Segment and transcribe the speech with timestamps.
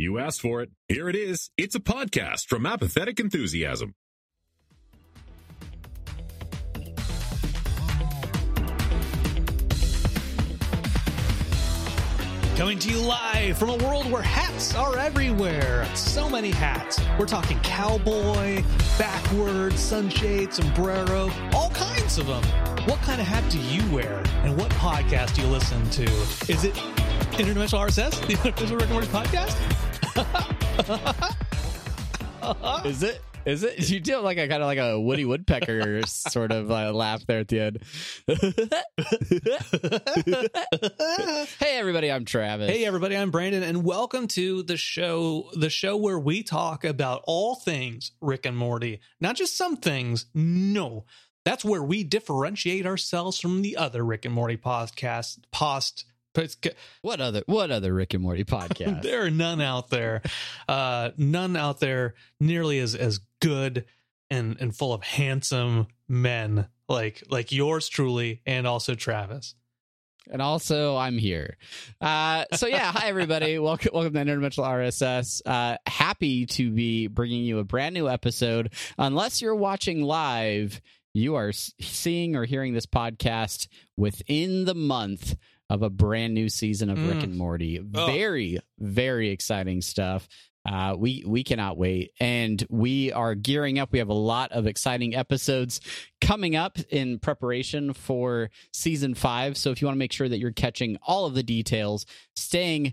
[0.00, 0.70] You asked for it.
[0.86, 1.50] Here it is.
[1.56, 3.94] It's a podcast from Apathetic Enthusiasm.
[12.54, 15.84] Coming to you live from a world where hats are everywhere.
[15.96, 17.00] So many hats.
[17.18, 18.62] We're talking cowboy,
[18.98, 22.44] backward, sunshade, sombrero, all kinds of them.
[22.86, 24.22] What kind of hat do you wear?
[24.44, 26.04] And what podcast do you listen to?
[26.52, 26.74] Is it
[27.32, 29.56] Interdimensional RSS, the official Rick and Morty podcast?
[32.84, 33.22] Is it?
[33.46, 33.88] Is it?
[33.88, 37.38] You do like a kind of like a Woody Woodpecker sort of uh, laugh there
[37.38, 37.78] at the end.
[41.60, 42.10] hey, everybody!
[42.10, 42.68] I'm Travis.
[42.68, 43.16] Hey, everybody!
[43.16, 45.50] I'm Brandon, and welcome to the show.
[45.54, 50.26] The show where we talk about all things Rick and Morty, not just some things.
[50.34, 51.04] No,
[51.44, 55.38] that's where we differentiate ourselves from the other Rick and Morty podcast.
[55.52, 56.06] Post
[57.02, 59.02] what other what other Rick and Morty podcast?
[59.02, 60.22] there are none out there,
[60.68, 63.86] uh, none out there nearly as as good
[64.30, 69.54] and and full of handsome men like like yours truly and also Travis.
[70.30, 71.56] And also, I'm here.
[72.02, 73.58] Uh, so yeah, hi everybody.
[73.58, 75.40] welcome, welcome to Interdimensional RSS.
[75.46, 78.74] Uh, happy to be bringing you a brand new episode.
[78.98, 80.82] Unless you're watching live,
[81.14, 85.34] you are seeing or hearing this podcast within the month
[85.70, 87.08] of a brand new season of mm.
[87.08, 87.80] Rick and Morty.
[87.94, 88.06] Oh.
[88.06, 90.28] Very, very exciting stuff.
[90.68, 93.90] Uh, we we cannot wait, and we are gearing up.
[93.90, 95.80] We have a lot of exciting episodes
[96.20, 99.56] coming up in preparation for season five.
[99.56, 102.04] So if you want to make sure that you're catching all of the details,
[102.36, 102.92] staying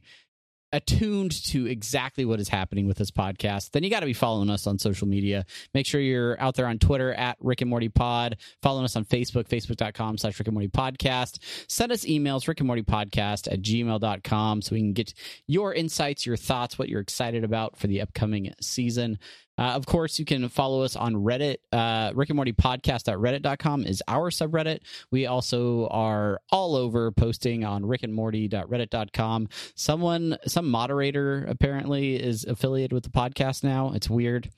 [0.75, 4.49] attuned to exactly what is happening with this podcast, then you got to be following
[4.49, 5.45] us on social media.
[5.73, 9.05] Make sure you're out there on Twitter at Rick and Morty Pod, following us on
[9.05, 11.39] Facebook, facebook.com slash Rick and Morty Podcast.
[11.69, 15.13] Send us emails, Rick and Morty Podcast at gmail.com so we can get
[15.47, 19.17] your insights, your thoughts, what you're excited about for the upcoming season.
[19.57, 21.57] Uh, of course, you can follow us on Reddit.
[21.71, 24.79] Uh, Rick and Morty podcast podcast.reddit.com is our subreddit.
[25.11, 29.49] We also are all over posting on Rick and rickandmorty.reddit.com.
[29.75, 33.91] Someone, some moderator apparently is affiliated with the podcast now.
[33.93, 34.49] It's weird.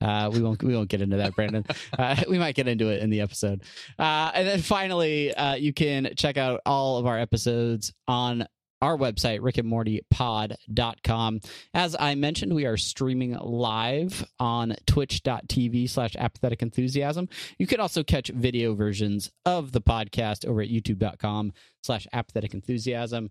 [0.00, 1.64] Uh, we won't we won't get into that, Brandon.
[1.98, 3.62] Uh, we might get into it in the episode.
[3.98, 8.46] Uh, and then finally, uh, you can check out all of our episodes on
[8.82, 11.40] our website, rickandmortypod.com.
[11.72, 17.28] As I mentioned, we are streaming live on twitch.tv slash apathetic enthusiasm.
[17.58, 23.30] You can also catch video versions of the podcast over at youtube.com slash apathetic enthusiasm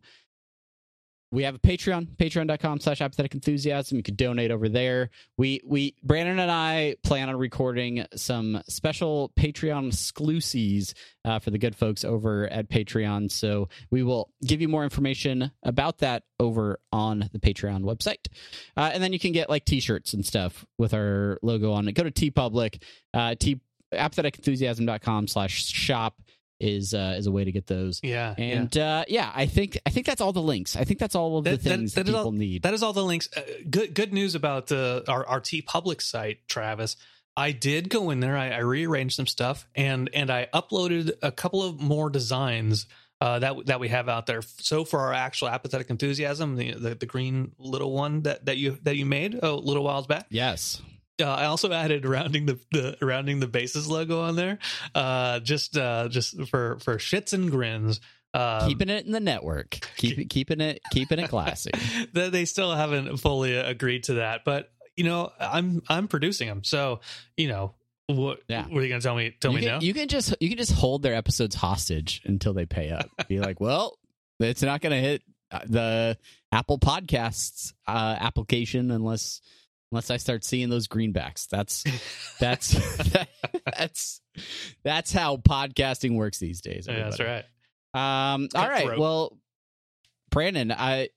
[1.31, 3.97] we have a patreon patreon.com slash apathetic enthusiasm.
[3.97, 5.09] You can donate over there.
[5.37, 10.93] We we brandon and i plan on recording some special patreon exclusives
[11.23, 13.31] uh, for the good folks over at patreon.
[13.31, 18.27] So we will give you more information about that over on the patreon website.
[18.75, 21.93] Uh, and then you can get like t-shirts and stuff with our logo on it.
[21.93, 22.81] Go to TeePublic
[23.13, 23.61] uh, t
[23.93, 26.15] apatheticenthusiasm.com slash shop
[26.61, 27.99] is uh, is a way to get those.
[28.03, 28.99] Yeah, and yeah.
[28.99, 30.75] Uh, yeah, I think I think that's all the links.
[30.75, 32.63] I think that's all of the things that, that, that people all, need.
[32.63, 33.29] That is all the links.
[33.35, 36.95] Uh, good good news about uh, our our Public site, Travis.
[37.35, 38.37] I did go in there.
[38.37, 42.87] I, I, rearranged some stuff and and I uploaded a couple of more designs
[43.21, 44.41] uh, that that we have out there.
[44.41, 48.77] So for our actual apathetic enthusiasm, the, the, the green little one that that you
[48.83, 50.25] that you made a little whiles back.
[50.29, 50.81] Yes,
[51.21, 54.59] uh, I also added rounding the, the rounding the bases logo on there,
[54.95, 57.99] uh, just uh, just for for shits and grins.
[58.33, 61.71] Um, keeping it in the network, keep keeping it keeping it classy.
[62.13, 67.01] they still haven't fully agreed to that, but you know, I'm I'm producing them, so
[67.37, 67.75] you know,
[68.07, 68.65] what, yeah.
[68.67, 69.35] what are you gonna tell me?
[69.39, 69.79] Tell you me can, now.
[69.79, 73.09] You can just you can just hold their episodes hostage until they pay up.
[73.27, 73.97] Be like, well,
[74.39, 76.17] it's not gonna hit uh, the
[76.51, 79.41] Apple Podcasts uh, application unless
[79.91, 81.47] unless I start seeing those greenbacks.
[81.47, 81.83] That's
[82.39, 82.71] that's
[83.11, 83.29] that,
[83.77, 84.21] that's
[84.83, 86.87] that's how podcasting works these days.
[86.87, 87.45] Yeah, that's right.
[87.93, 88.97] Um, all right.
[88.97, 89.37] Well,
[90.29, 91.09] Brandon, I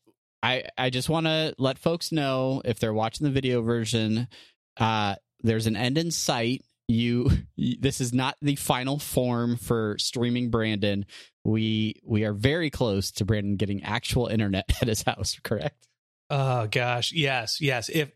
[0.43, 4.28] I I just want to let folks know if they're watching the video version,
[4.77, 6.65] uh, there's an end in sight.
[6.87, 11.07] You, this is not the final form for streaming Brandon.
[11.45, 15.39] We we are very close to Brandon getting actual internet at his house.
[15.43, 15.87] Correct?
[16.28, 17.89] Oh gosh, yes, yes.
[17.89, 18.10] If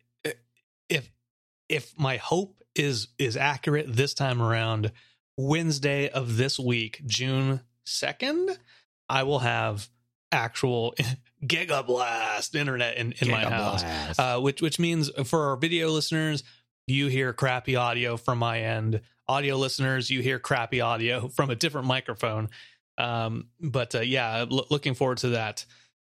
[0.88, 1.10] if
[1.68, 4.92] if my hope is is accurate this time around,
[5.36, 8.56] Wednesday of this week, June second,
[9.08, 9.88] I will have
[10.32, 10.94] actual
[11.44, 13.82] gigablast internet in, in my house.
[14.18, 16.42] Uh, which which means for our video listeners,
[16.86, 19.00] you hear crappy audio from my end.
[19.28, 22.48] Audio listeners, you hear crappy audio from a different microphone.
[22.96, 25.66] Um, but uh, yeah, l- looking forward to that.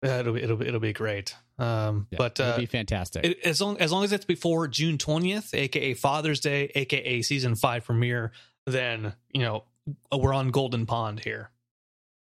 [0.05, 1.35] Uh, it'll be it'll be it'll be great.
[1.59, 3.25] Um, Yeah, but it'll uh, be fantastic.
[3.25, 7.57] it, as long as long as it's before June twentieth, aka Father's Day, aka season
[7.57, 8.33] five premiere,
[8.67, 9.65] then you know
[10.13, 11.51] we're on Golden Pond here.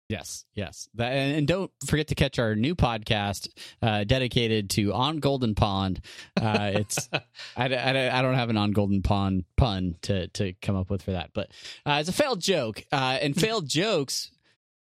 [0.10, 0.90] Yes, yes.
[0.96, 3.48] That, and, and don't forget to catch our new podcast
[3.84, 6.02] uh, dedicated to On Golden Pond.
[6.42, 7.10] Uh, it's
[7.56, 11.04] I, I, I don't have an On Golden Pond pun to to come up with
[11.04, 11.52] for that, but
[11.86, 12.84] uh, it's a failed joke.
[12.92, 14.32] Uh, and failed jokes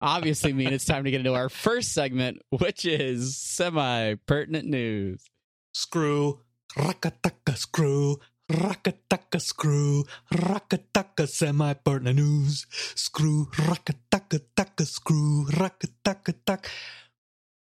[0.01, 5.25] obviously mean it's time to get into our first segment, which is semi pertinent news.
[5.73, 6.39] screw,
[6.75, 8.17] rakataka screw,
[8.51, 10.03] rakataka screw,
[10.33, 12.65] rakataka semi pertinent news,
[12.95, 16.69] screw, rakataka taka screw, rakataka tak.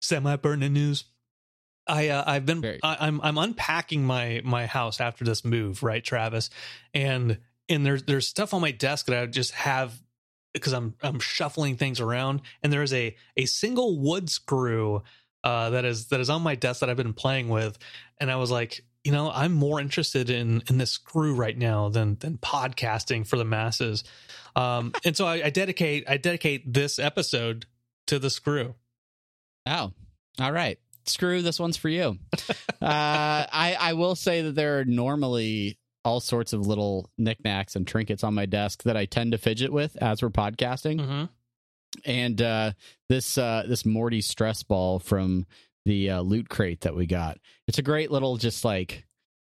[0.03, 1.05] Semi pertinent news.
[1.87, 5.83] I uh, I've been Very- I, I'm I'm unpacking my my house after this move,
[5.83, 6.51] right, Travis,
[6.95, 7.39] and
[7.69, 10.01] and there's there's stuff on my desk that I just have
[10.53, 15.03] because I'm I'm shuffling things around, and there's a a single wood screw
[15.45, 17.79] uh, that is that is on my desk that I've been playing with,
[18.19, 21.89] and I was like, you know, I'm more interested in in this screw right now
[21.89, 24.05] than than podcasting for the masses,
[24.57, 27.67] um, and so I, I dedicate I dedicate this episode
[28.09, 28.75] to the screw.
[29.67, 29.93] Oh,
[30.39, 30.79] all right.
[31.07, 32.19] Screw this one's for you.
[32.39, 32.47] uh,
[32.83, 38.25] I I will say that there are normally all sorts of little knickknacks and trinkets
[38.25, 41.01] on my desk that I tend to fidget with as we're podcasting.
[41.01, 41.25] Mm-hmm.
[42.05, 42.73] And uh,
[43.09, 45.47] this uh, this Morty stress ball from
[45.85, 47.39] the uh, loot crate that we got.
[47.67, 49.07] It's a great little just like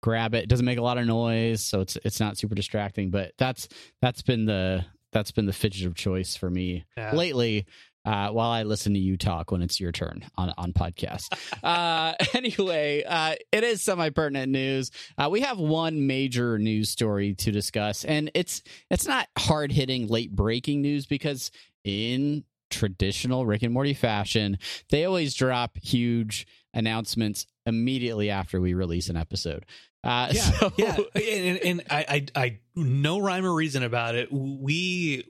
[0.02, 0.44] grab it.
[0.44, 0.50] it.
[0.50, 3.12] Doesn't make a lot of noise, so it's it's not super distracting.
[3.12, 3.68] But that's
[4.02, 7.14] that's been the that's been the fidget of choice for me Yeah.
[7.14, 7.66] lately
[8.06, 11.28] uh, while I listen to you talk when it's your turn on on podcast.
[11.64, 14.92] uh, anyway, uh, it is semi pertinent news.
[15.18, 20.08] Uh, we have one major news story to discuss, and it's it's not hard hitting,
[20.08, 21.52] late breaking news because
[21.84, 24.58] in traditional Rick and Morty fashion,
[24.90, 29.66] they always drop huge announcements immediately after we release an episode.
[30.04, 32.06] Uh, yeah, so- yeah, and, and I,
[32.36, 34.30] I, I, no rhyme or reason about it.
[34.32, 35.26] We,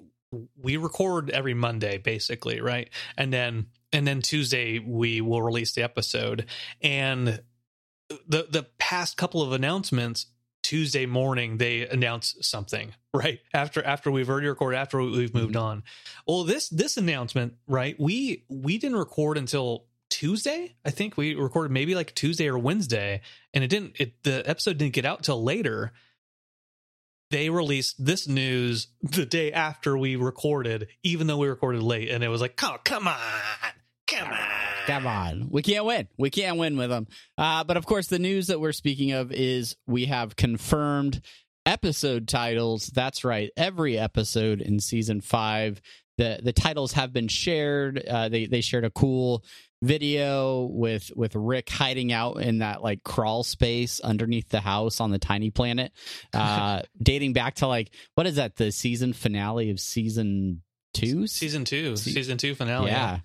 [0.61, 2.89] we record every Monday, basically, right?
[3.17, 6.45] And then, and then Tuesday we will release the episode.
[6.81, 7.41] And
[8.27, 10.27] the the past couple of announcements,
[10.63, 13.39] Tuesday morning they announce something, right?
[13.53, 15.63] After after we've already recorded, after we've moved mm-hmm.
[15.63, 15.83] on.
[16.27, 17.95] Well, this this announcement, right?
[17.99, 20.75] We we didn't record until Tuesday.
[20.85, 23.21] I think we recorded maybe like Tuesday or Wednesday,
[23.53, 23.95] and it didn't.
[23.99, 25.91] It the episode didn't get out till later.
[27.31, 32.23] They released this news the day after we recorded, even though we recorded late, and
[32.23, 33.17] it was like, "Oh, come on,
[34.07, 34.37] come on,
[34.87, 35.47] Come on.
[35.49, 36.07] We can't win.
[36.17, 37.07] We can't win with them.
[37.37, 41.21] Uh, but of course, the news that we're speaking of is we have confirmed
[41.65, 42.87] episode titles.
[42.87, 43.51] That's right.
[43.55, 45.81] Every episode in season five,
[46.17, 48.03] the, the titles have been shared.
[48.05, 49.43] Uh, they, they shared a cool
[49.81, 55.11] video with with Rick hiding out in that like crawl space underneath the house on
[55.11, 55.91] the tiny planet,
[56.33, 60.61] uh, dating back to like what is that the season finale of season
[60.93, 61.27] two?
[61.27, 62.87] Season two, Se- season two finale.
[62.91, 63.19] yeah.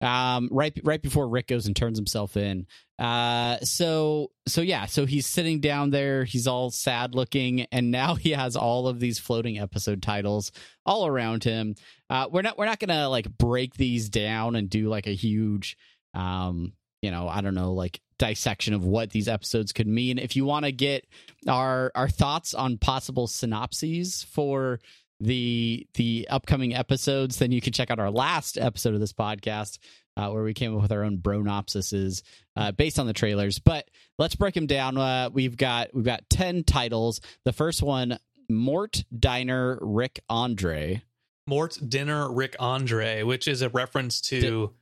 [0.00, 2.66] Um, right, right before Rick goes and turns himself in.
[2.98, 6.24] Uh, so, so yeah, so he's sitting down there.
[6.24, 10.52] He's all sad looking, and now he has all of these floating episode titles
[10.86, 11.74] all around him.
[12.10, 15.76] Uh, we're not, we're not gonna like break these down and do like a huge,
[16.14, 16.72] um,
[17.02, 20.18] you know, I don't know, like dissection of what these episodes could mean.
[20.18, 21.06] If you want to get
[21.46, 24.80] our our thoughts on possible synopses for
[25.20, 29.78] the the upcoming episodes, then you can check out our last episode of this podcast
[30.16, 32.22] uh, where we came up with our own bronopsises
[32.56, 33.58] uh, based on the trailers.
[33.58, 34.96] But let's break them down.
[34.98, 37.20] Uh, we've got we've got ten titles.
[37.44, 41.02] The first one, Mort Diner Rick Andre.
[41.46, 44.72] Mort Dinner Rick Andre, which is a reference to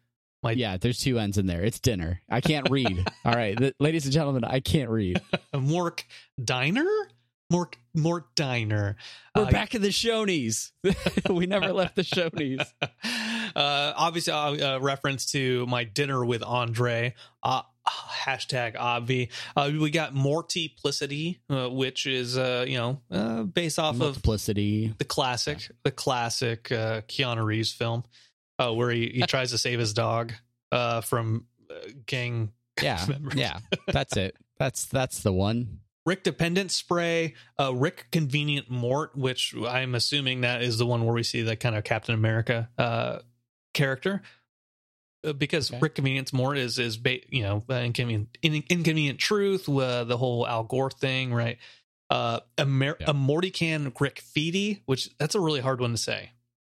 [0.43, 1.63] my Yeah, there's two ends in there.
[1.63, 2.21] It's dinner.
[2.29, 3.07] I can't read.
[3.25, 5.21] All right, th- ladies and gentlemen, I can't read.
[5.55, 6.03] Mork
[6.43, 6.87] Diner.
[7.51, 8.97] Mort Mort Diner.
[9.35, 10.73] We're Uh, back in the Shoney's.
[11.31, 12.75] we never left the Shoney's.
[13.57, 17.15] uh, obviously, uh, uh, reference to my dinner with Andre.
[17.43, 19.31] Uh, hashtag obvi.
[19.55, 24.93] Uh, we got Mortyplicity, uh, which is uh, you know uh, based off of Multiplicity.
[24.99, 28.03] the classic, the classic uh, Keanu Reeves film,
[28.59, 30.33] uh, where he, he tries to save his dog
[30.73, 31.75] uh, from uh,
[32.07, 32.51] gang
[32.83, 33.35] Yeah, members.
[33.37, 34.37] yeah, that's it.
[34.59, 35.79] That's that's the one.
[36.07, 41.15] Rick Dependent Spray, uh, Rick Convenient Mort, which I'm assuming that is the one where
[41.15, 43.19] we see that kind of Captain America uh,
[43.75, 44.23] character.
[45.27, 45.81] Uh, because Okay.
[45.81, 50.17] Rick Convenient Mort is is ba- you know uh, inconvenient in, inconvenient truth uh, the
[50.17, 51.59] whole Al Gore thing right
[52.11, 53.11] uh Amer- Yeah.
[53.11, 56.31] a Mortican Rick Feedy which that's a really hard one to say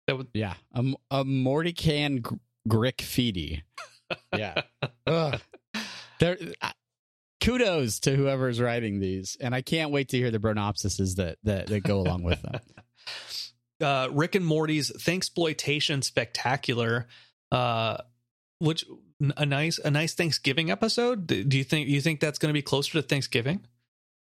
[0.08, 2.36] that would Yeah, a, a Mortican Gr-
[2.68, 3.62] Grick Feedy.
[4.36, 4.64] yeah.
[5.08, 5.40] Ugh.
[6.20, 6.38] There,
[7.42, 11.68] kudos to whoever's writing these, and I can't wait to hear the bronopsises that that,
[11.68, 12.60] that go along with them.
[13.82, 17.08] uh, Rick and Morty's Thanksploitation Spectacular,
[17.52, 17.98] uh,
[18.60, 18.86] which
[19.38, 21.28] a nice a nice Thanksgiving episode.
[21.28, 23.66] Do you think you think that's going to be closer to Thanksgiving?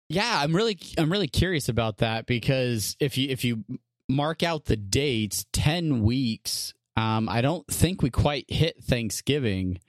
[0.09, 3.65] Yeah, I'm really I'm really curious about that because if you if you
[4.09, 6.75] mark out the dates, ten weeks.
[6.95, 9.81] Um, I don't think we quite hit Thanksgiving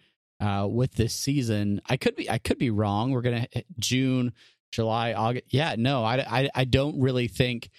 [0.44, 1.82] uh, with this season.
[1.88, 3.12] I could be I could be wrong.
[3.12, 3.48] We're gonna
[3.80, 4.34] June,
[4.72, 5.46] July, August.
[5.50, 7.70] Yeah, no, I I, I don't really think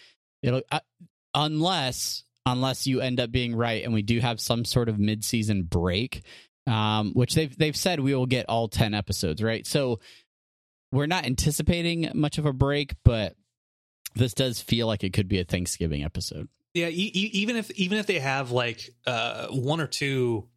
[0.43, 0.81] it'll uh,
[1.35, 5.25] unless unless you end up being right and we do have some sort of mid
[5.25, 6.23] season break,
[6.67, 9.67] um, which they've they've said we will get all ten episodes, right?
[9.67, 10.01] So
[10.91, 13.35] we're not anticipating much of a break, but
[14.15, 16.49] this does feel like it could be a Thanksgiving episode.
[16.73, 20.49] Yeah, e- even if even if they have like uh, one or two,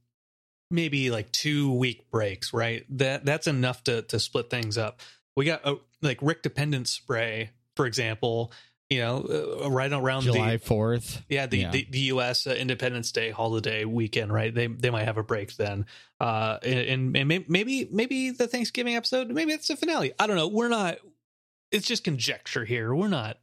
[0.70, 2.86] maybe like two week breaks, right?
[2.98, 5.02] That that's enough to to split things up.
[5.36, 8.52] We got uh, like Rick Dependent Spray, for example.
[8.90, 11.22] You know, uh, right around July fourth.
[11.28, 11.72] yeah the Yeah.
[11.72, 12.48] the, the U.S.
[12.48, 14.54] Uh, Independence Day holiday weekend, right?
[14.56, 15.86] They they might have a break then,
[16.22, 20.14] uh, and, and maybe maybe the Thanksgiving episode, maybe it's the finale.
[20.18, 20.48] I don't know.
[20.48, 21.00] We're not.
[21.70, 22.96] It's just conjecture here.
[22.96, 23.38] We're not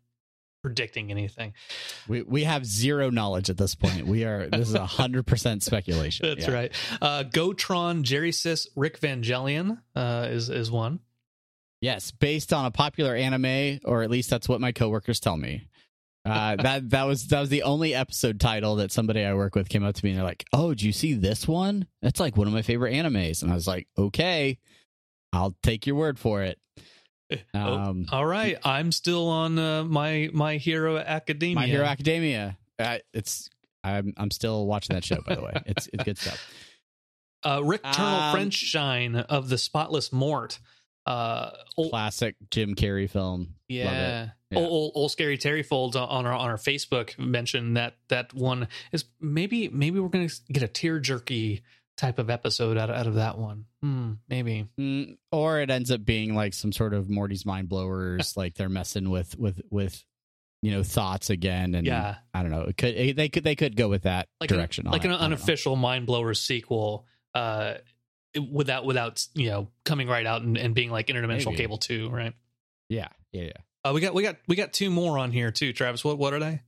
[0.65, 1.53] predicting anything.
[2.09, 4.07] We we have zero knowledge at this point.
[4.07, 6.27] We are this is a hundred percent speculation.
[6.27, 6.55] That's Yeah.
[6.55, 6.73] right.
[7.03, 11.01] Uh, Gotron, Jerry Sis, Rick Vangelion uh, is is one.
[11.83, 15.69] Yes, based on a popular anime, or at least that's what my coworkers tell me.
[16.25, 19.69] Uh, that that was that was the only episode title that somebody I work with
[19.69, 21.87] came up to me and they're like, "Oh, do you see this one?
[22.01, 24.59] That's like one of my favorite animes." And I was like, "Okay,
[25.35, 26.59] I'll take your word for it."
[27.55, 31.55] Um, Oh, all right, I'm still on uh, my My Hero Academia.
[31.57, 32.59] My Hero Academia.
[32.79, 33.49] Uh, it's
[33.83, 35.53] I'm I'm still watching that show by the way.
[35.67, 36.53] It's it's good stuff.
[37.45, 40.59] uh, Rick Turtle Um, Friendshine of the Spotless Mort.
[41.07, 43.57] Uh, old, Classic Jim Carrey film.
[43.69, 44.59] yeah, Yeah.
[44.59, 48.69] Old, old, old scary Terry folds on our on our Facebook mentioned that that one
[48.93, 51.63] is maybe maybe we're gonna get a tear jerky
[51.97, 53.67] type of episode out of, out of that one.
[53.83, 54.67] Hmm, maybe.
[54.79, 58.69] Mm, or it ends up being like some sort of Morty's mind blowers, like they're
[58.69, 60.03] messing with with with
[60.63, 62.17] you know thoughts again, and Yeah.
[62.33, 62.63] I don't know.
[62.63, 65.09] It could it- they could they could go with that like direction, an, like it.
[65.09, 65.27] an I don't know.
[65.37, 67.75] unofficial mind blower sequel uh
[68.51, 71.57] without without you know coming right out and, and being like interdimensional Maybe.
[71.59, 72.33] cable 2 right
[72.89, 73.53] Yeah, yeah, yeah.
[73.85, 76.33] uh, we got we got we got two more on here too travis what what
[76.35, 76.61] are they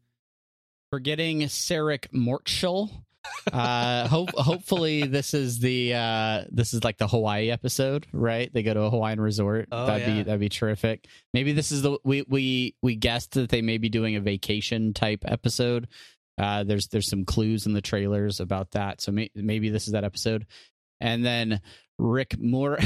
[0.90, 2.90] Forgetting Sarick Mortshall.
[3.52, 8.52] Uh hope hopefully this is the uh this is like the hawaii episode right?
[8.52, 9.68] They go to a hawaiian resort.
[9.72, 10.14] Oh, that'd yeah.
[10.14, 11.06] be that'd be terrific.
[11.32, 14.92] Maybe this is the we we we guessed that they may be doing a vacation
[14.94, 15.88] type episode.
[16.38, 19.00] Uh there's there's some clues in the trailers about that.
[19.00, 20.46] So may, maybe this is that episode.
[21.00, 21.60] And then
[21.98, 22.78] rick moore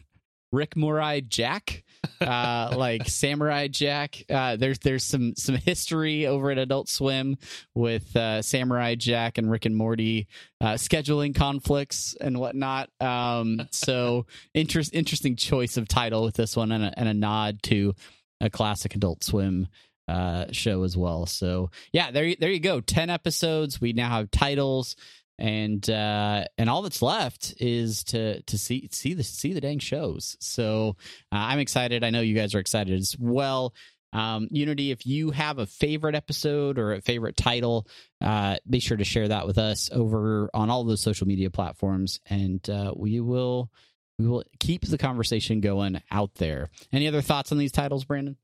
[0.52, 1.83] rick morai jack
[2.20, 4.22] uh like samurai jack.
[4.28, 7.36] Uh there's there's some some history over at adult swim
[7.74, 10.26] with uh samurai jack and rick and morty
[10.60, 12.90] uh scheduling conflicts and whatnot.
[13.00, 17.62] Um so interest interesting choice of title with this one and a, and a nod
[17.64, 17.94] to
[18.40, 19.68] a classic adult swim
[20.08, 21.26] uh show as well.
[21.26, 22.80] So yeah there there you go.
[22.80, 23.80] 10 episodes.
[23.80, 24.96] We now have titles
[25.38, 29.78] and uh and all that's left is to to see see the see the dang
[29.78, 30.36] shows.
[30.40, 30.96] So
[31.32, 32.04] uh, i'm excited.
[32.04, 33.74] I know you guys are excited as well.
[34.12, 37.88] Um unity if you have a favorite episode or a favorite title
[38.20, 42.20] uh be sure to share that with us over on all those social media platforms.
[42.26, 43.70] And uh we will
[44.18, 46.70] we will keep the conversation going out there.
[46.92, 48.36] Any other thoughts on these titles brandon?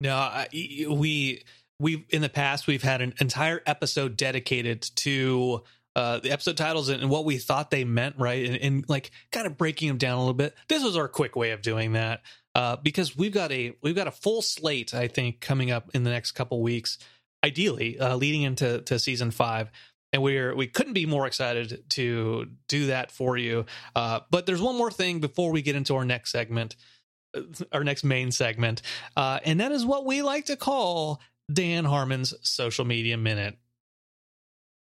[0.00, 1.42] No I, we
[1.78, 5.62] we've in the past we've had an entire episode dedicated to
[5.96, 8.44] uh, the episode titles and, and what we thought they meant, right?
[8.44, 10.54] And, and like kind of breaking them down a little bit.
[10.68, 12.20] This was our quick way of doing that
[12.54, 16.02] uh, because we've got a we've got a full slate, I think, coming up in
[16.02, 16.98] the next couple weeks,
[17.42, 19.70] ideally uh, leading into to season five.
[20.12, 23.64] And we're we couldn't be more excited to do that for you.
[23.94, 26.76] Uh, but there's one more thing before we get into our next segment,
[27.34, 27.40] uh,
[27.72, 28.82] our next main segment,
[29.16, 33.56] and that is what we like to call Dan Harmon's social media minute.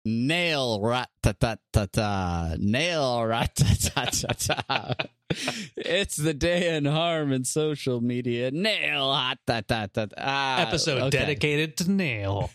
[0.07, 4.93] Nail rat ta ta ta ta nail rat ta ta ta ta
[5.75, 11.17] it's the Dan Harmon social media nail hot ta ta ah, ta ta episode okay.
[11.19, 12.49] dedicated to Nail.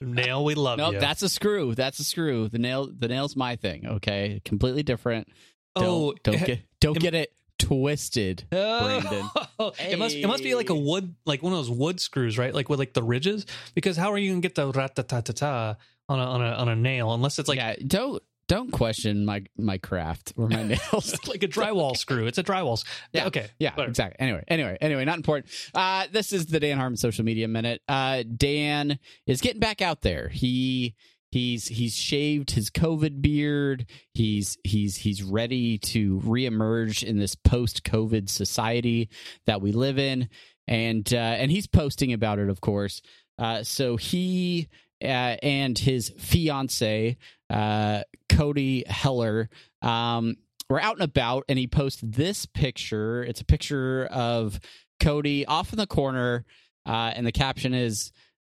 [0.00, 1.00] Nail, we love Nope, you.
[1.00, 1.74] that's a screw.
[1.74, 2.48] That's a screw.
[2.48, 2.88] The nail.
[2.90, 3.86] The nail's my thing.
[3.86, 5.28] Okay, completely different.
[5.76, 9.30] Don't, oh, don't get don't am- get it twisted, Oh, Brandon.
[9.90, 12.54] it must it must be like a wood like one of those wood screws, right?
[12.54, 13.46] Like with like the ridges.
[13.74, 15.76] Because how are you gonna get the rat ta ta ta ta
[16.08, 19.44] on a on a on a nail unless it's like yeah, don't don't question my
[19.56, 21.16] my craft or my nails.
[21.26, 22.26] Like a drywall screw.
[22.26, 22.82] It's a drywall.
[23.12, 23.26] Yeah.
[23.26, 23.48] Okay.
[23.58, 23.90] Yeah, whatever.
[23.90, 24.16] exactly.
[24.20, 25.52] Anyway, anyway, anyway, not important.
[25.74, 27.82] Uh, this is the Dan Harmon social media minute.
[27.88, 30.28] Uh, Dan is getting back out there.
[30.28, 30.94] He
[31.32, 33.86] he's he's shaved his COVID beard.
[34.14, 39.08] He's he's he's ready to reemerge in this post COVID society
[39.46, 40.28] that we live in,
[40.68, 43.02] and uh, and he's posting about it, of course.
[43.38, 44.68] Uh, so he
[45.02, 47.16] uh, and his fiance
[47.50, 49.48] uh, Cody Heller.
[49.82, 50.36] Um,
[50.68, 53.22] we're out and about and he posts this picture.
[53.22, 54.58] It's a picture of
[54.98, 56.44] cody off in the corner
[56.86, 58.12] uh, and the caption is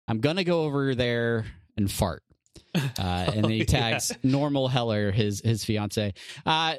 [0.07, 2.23] i'm gonna go over there and fart.
[2.99, 6.13] Uh, and he Oh, tags normal heller his his fiance.
[6.45, 6.75] Uh,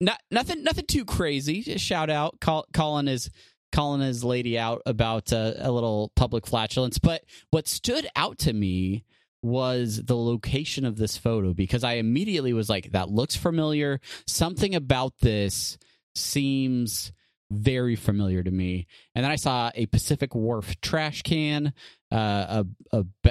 [0.00, 1.62] not, nothing nothing too crazy.
[1.62, 2.40] Just shout out.
[2.40, 3.30] Call, calling his
[3.72, 8.52] calling his lady out about uh, a little public flatulence but what stood out to
[8.52, 9.04] me
[9.46, 14.00] was the location of this photo because I immediately was like, that looks familiar.
[14.26, 15.78] Something about this
[16.14, 17.12] seems
[17.50, 18.86] very familiar to me.
[19.14, 21.72] And then I saw a Pacific Wharf trash can,
[22.10, 23.30] uh, a, a B-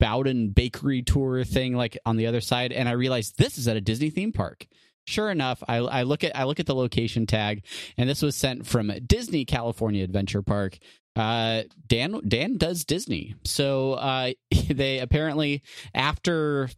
[0.00, 3.76] Boudin bakery tour thing like on the other side, and I realized this is at
[3.76, 4.66] a Disney theme park.
[5.06, 7.64] Sure enough, I, I look at I look at the location tag,
[7.96, 10.78] and this was sent from Disney California Adventure Park.
[11.14, 13.34] Uh dan dan does disney.
[13.44, 14.32] So uh
[14.70, 16.70] they apparently after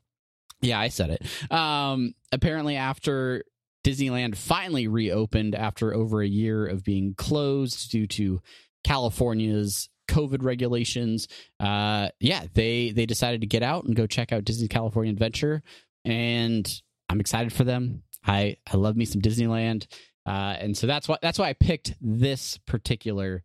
[0.61, 1.53] yeah i said it.
[1.53, 3.45] Um apparently after
[3.85, 8.41] disneyland finally reopened after over a year of being closed due to
[8.83, 11.29] california's covid regulations
[11.61, 15.63] uh yeah they they decided to get out and go check out disney california adventure
[16.07, 19.87] and i'm excited for them i i love me some disneyland
[20.27, 23.43] uh and so that's why that's why i picked this particular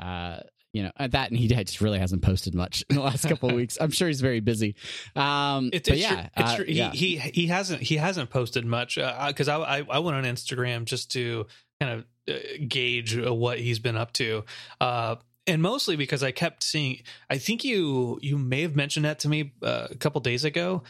[0.00, 0.38] uh,
[0.72, 3.48] you know, uh, that and he just really hasn't posted much in the last couple
[3.48, 3.76] of weeks.
[3.80, 4.76] I'm sure he's very busy.
[5.16, 6.30] Um, It's, but it's yeah, true.
[6.36, 6.64] It's uh, true.
[6.68, 6.90] yeah.
[6.92, 10.84] He, he he hasn't he hasn't posted much because I, I I went on Instagram
[10.84, 11.46] just to
[11.80, 14.44] kind of uh, gauge uh, what he's been up to,
[14.80, 17.02] uh, and mostly because I kept seeing.
[17.28, 20.84] I think you you may have mentioned that to me uh, a couple days ago.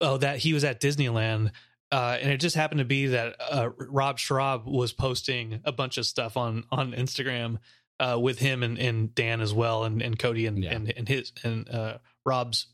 [0.00, 1.50] Oh, that he was at Disneyland.
[1.90, 5.96] Uh, and it just happened to be that uh, Rob Schrab was posting a bunch
[5.98, 7.58] of stuff on on Instagram
[7.98, 10.74] uh, with him and, and Dan as well, and, and Cody and, Yeah.
[10.74, 12.66] and and his and uh, Rob's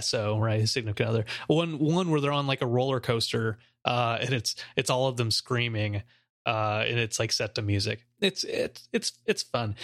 [0.00, 1.24] SO, right, his significant other.
[1.48, 5.16] One one where they're on like a roller coaster, uh, and it's it's all of
[5.16, 6.02] them screaming,
[6.46, 8.06] uh, and it's like set to music.
[8.20, 9.74] It's it's it's it's fun.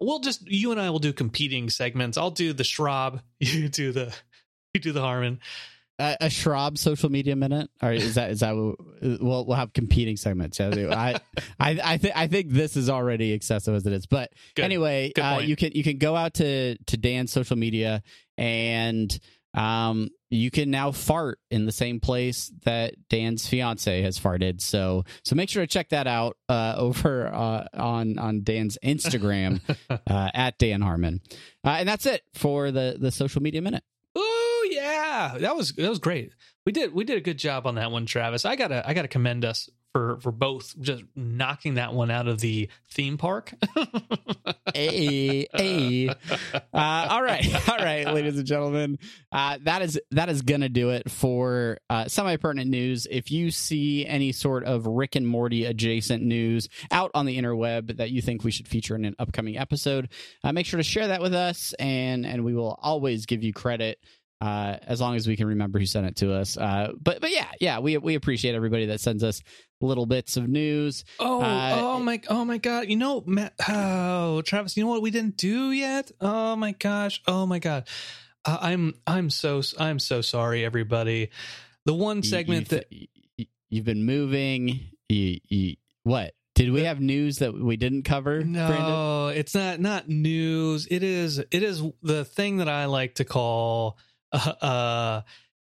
[0.00, 2.16] We'll just you and I will do competing segments.
[2.16, 4.14] I'll do the Schrab, you do the
[4.74, 5.40] you do the Harmon.
[5.98, 8.76] A, a Schrab social media minute, or is that is that we'll
[9.46, 10.60] we'll have competing segments?
[10.60, 11.20] I
[11.60, 14.64] I I think I think this is already excessive as it is, but Good.
[14.64, 18.02] anyway, Good uh, you can you can go out to to Dan's social media
[18.38, 19.16] and
[19.54, 24.62] um you can now fart in the same place that Dan's fiance has farted.
[24.62, 29.60] So so make sure to check that out uh, over uh, on on Dan's Instagram
[29.90, 31.20] uh, at Dan Harmon,
[31.64, 33.84] uh, and that's it for the the social media minute.
[35.12, 36.32] Yeah, that was that was great.
[36.64, 38.44] We did we did a good job on that one, Travis.
[38.44, 42.40] I gotta I gotta commend us for for both just knocking that one out of
[42.40, 43.52] the theme park.
[44.74, 46.08] hey, hey.
[46.08, 46.14] Uh,
[46.72, 48.98] all right, all right, ladies and gentlemen.
[49.30, 53.06] Uh, that is that is gonna do it for uh, semi pertinent news.
[53.10, 57.98] If you see any sort of Rick and Morty adjacent news out on the interweb
[57.98, 60.08] that you think we should feature in an upcoming episode,
[60.42, 63.52] uh, make sure to share that with us, and and we will always give you
[63.52, 63.98] credit.
[64.42, 67.30] Uh, as long as we can remember who sent it to us, uh, but but
[67.30, 69.40] yeah, yeah, we we appreciate everybody that sends us
[69.80, 71.04] little bits of news.
[71.20, 72.88] Oh, Uh, oh my, oh my God!
[72.88, 76.10] You know, Matt, oh, Travis, you know what we didn't do yet?
[76.20, 77.22] Oh my gosh!
[77.28, 77.86] Oh my God!
[78.44, 81.30] Uh, I'm, I'm so, I'm so sorry, everybody.
[81.84, 82.92] The one segment you've, that
[83.38, 84.80] you- you've been moving.
[85.08, 88.38] You, you, what did we have news that we didn't cover?
[88.40, 88.52] Brandon?
[88.52, 90.88] no, it's not, not news.
[90.90, 93.98] It is, it is the thing that I like to call,
[94.32, 95.22] uh, uh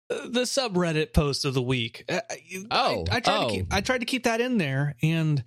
[0.08, 2.06] the subreddit post of the week.
[2.08, 3.48] Uh, I- Oh, I, I tried oh.
[3.50, 5.44] to keep, I tried to keep that in there, and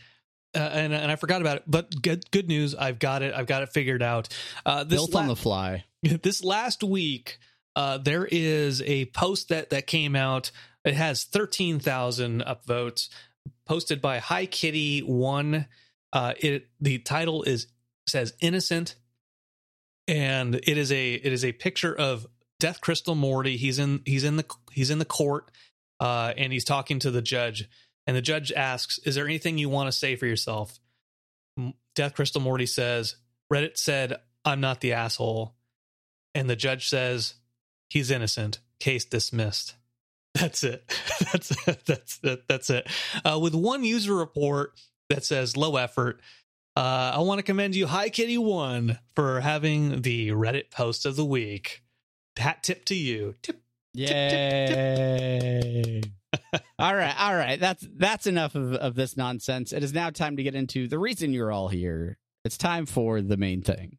[0.54, 1.62] uh, and and I forgot about it.
[1.66, 3.34] But good, good news, I've got it.
[3.34, 4.28] I've got it figured out.
[4.66, 5.84] Uh, this built la- on the fly.
[6.22, 7.38] this last week
[7.76, 10.50] uh, there is a post that that came out
[10.84, 13.08] it has 13,000 upvotes
[13.66, 15.66] posted by hi kitty 1
[16.12, 17.66] uh it the title is
[18.06, 18.94] says innocent
[20.06, 22.26] and it is a it is a picture of
[22.60, 25.50] death crystal morty he's in he's in the he's in the court
[26.00, 27.68] uh and he's talking to the judge
[28.06, 30.78] and the judge asks is there anything you want to say for yourself
[31.94, 33.16] death crystal morty says
[33.52, 35.54] reddit said i'm not the asshole
[36.34, 37.34] and the judge says
[37.88, 39.74] he's innocent case dismissed
[40.34, 40.84] That's it.
[41.32, 42.88] That's that's that, that's it.
[43.24, 44.72] Uh, with one user report
[45.10, 46.20] that says low effort.
[46.76, 51.16] Uh, I want to commend you, Hi Kitty One, for having the Reddit post of
[51.16, 51.82] the week.
[52.38, 53.34] Hat tip to you.
[53.42, 53.60] Tip.
[53.94, 55.22] Yay!
[56.78, 57.58] all right, all right.
[57.58, 59.72] That's that's enough of, of this nonsense.
[59.72, 62.18] It is now time to get into the reason you're all here.
[62.44, 63.98] It's time for the main thing.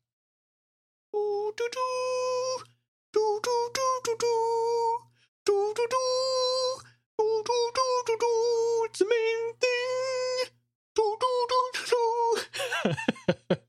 [1.15, 2.63] Ooh, doo, doo.
[3.13, 4.97] Doo, doo, doo, doo, doo.
[5.45, 6.81] Doo, doo, doo.
[7.17, 8.85] Doo, doo, doo, doo, doo.
[8.85, 10.53] It's the main thing.
[10.95, 11.85] Doo, doo, doo, doo,
[13.49, 13.55] doo.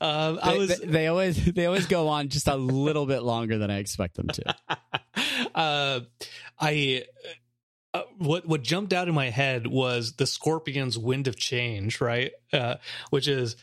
[0.00, 3.20] Um, I They, was they, they always they always go on just a little bit
[3.22, 4.56] longer than I expect them to.
[5.54, 6.00] uh,
[6.60, 7.04] I
[7.94, 12.32] uh, what what jumped out in my head was the Scorpions' "Wind of Change," right?
[12.52, 12.76] Uh,
[13.10, 13.56] which is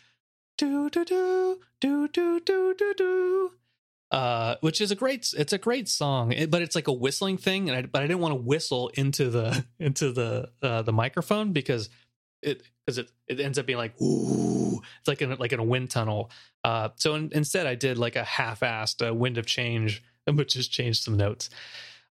[0.58, 3.52] do do do do do do do do.
[4.12, 7.36] Uh, which is a great it's a great song it- but it's like a whistling
[7.36, 10.94] thing and I, but I didn't want to whistle into the into the uh, the
[10.94, 11.90] microphone because
[12.44, 15.64] it because it, it ends up being like ooh it's like in like in a
[15.64, 16.30] wind tunnel
[16.64, 20.72] uh so in, instead I did like a half-assed uh, wind of change which just
[20.72, 21.50] changed some notes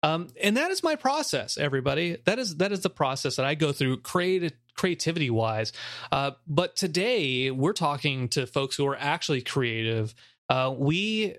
[0.02, 2.16] um, and that is my process, everybody.
[2.24, 5.72] That is that is the process that I go through, creative creativity wise.
[6.10, 10.14] Uh, but today we're talking to folks who are actually creative.
[10.48, 11.36] Uh, we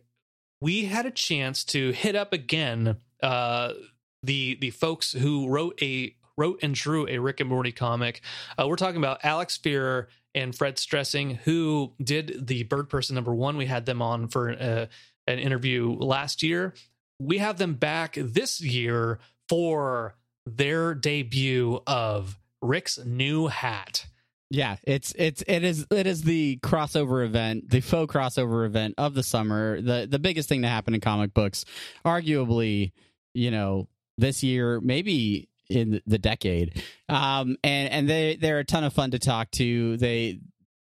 [0.61, 3.73] we had a chance to hit up again uh,
[4.21, 8.21] the the folks who wrote a wrote and drew a Rick and Morty comic.
[8.57, 13.33] Uh, we're talking about Alex Firer and Fred Stresing, who did the Bird Person number
[13.33, 13.57] one.
[13.57, 14.85] We had them on for uh,
[15.27, 16.73] an interview last year
[17.19, 20.15] we have them back this year for
[20.45, 24.05] their debut of Rick's new hat.
[24.49, 29.15] Yeah, it's it's it is it is the crossover event, the faux crossover event of
[29.15, 29.81] the summer.
[29.81, 31.65] The the biggest thing to happen in comic books,
[32.05, 32.91] arguably,
[33.33, 36.83] you know, this year, maybe in the decade.
[37.09, 39.97] Um and and they they're a ton of fun to talk to.
[39.97, 40.39] They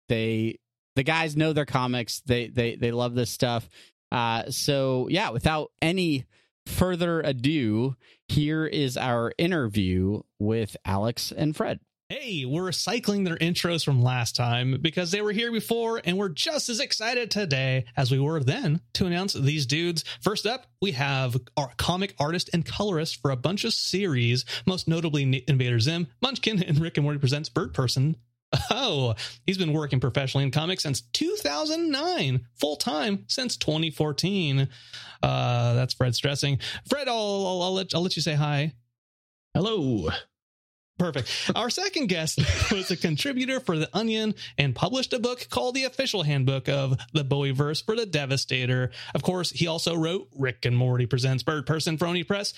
[0.09, 0.59] they
[0.97, 2.21] the guys know their comics.
[2.21, 3.69] They they they love this stuff.
[4.11, 6.27] Uh so yeah, without any
[6.67, 7.97] further ado,
[8.29, 11.81] here is our interview with Alex and Fred.
[12.11, 16.31] Hey, we're recycling their intros from last time because they were here before and we're
[16.31, 20.07] just as excited today as we were then to announce these dudes.
[20.23, 24.89] First up, we have our comic artist and colorist for a bunch of series, most
[24.89, 28.17] notably Invader Zim, Munchkin, and Rick and Morty Presents Bird Person.
[28.71, 34.67] Oh, he's been working professionally in comics since 2009, full time since 2014.
[35.23, 36.59] Uh, that's Fred Stresing.
[36.89, 38.73] Fred, I'll, I'll, I'll, let, I'll let you say hi.
[39.53, 40.09] Hello.
[40.99, 41.53] Perfect.
[41.55, 42.41] Our second guest
[42.73, 46.99] was a contributor for The Onion and published a book called The Official Handbook of
[47.13, 48.91] the Bowieverse for the Devastator.
[49.15, 52.53] Of course, he also wrote Rick and Morty Presents Bird Person for Oni Press.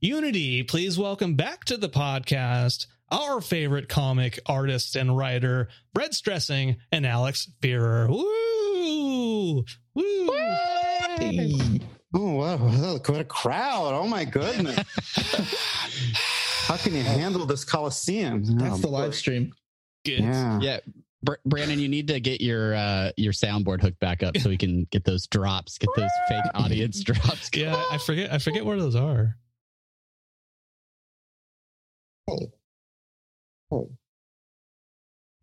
[0.00, 6.76] Unity, please welcome back to the podcast our favorite comic artist and writer, Fred Stresing
[6.90, 8.08] and Alex Firer.
[8.08, 9.64] Woo!
[9.94, 10.32] Woo!
[11.18, 11.80] Hey.
[12.14, 13.94] Oh wow, what a crowd!
[13.94, 14.80] Oh my goodness.
[16.64, 18.42] How can you handle this Coliseum?
[18.58, 19.52] That's Oh, the live stream.
[20.04, 20.20] Good.
[20.20, 20.58] Yeah.
[20.60, 20.78] Yeah,
[21.22, 24.56] Br- Brandon, you need to get your uh, your soundboard hooked back up so we
[24.56, 27.50] can get those drops, get those fake audience drops.
[27.54, 29.36] Yeah, I forget I forget where those are.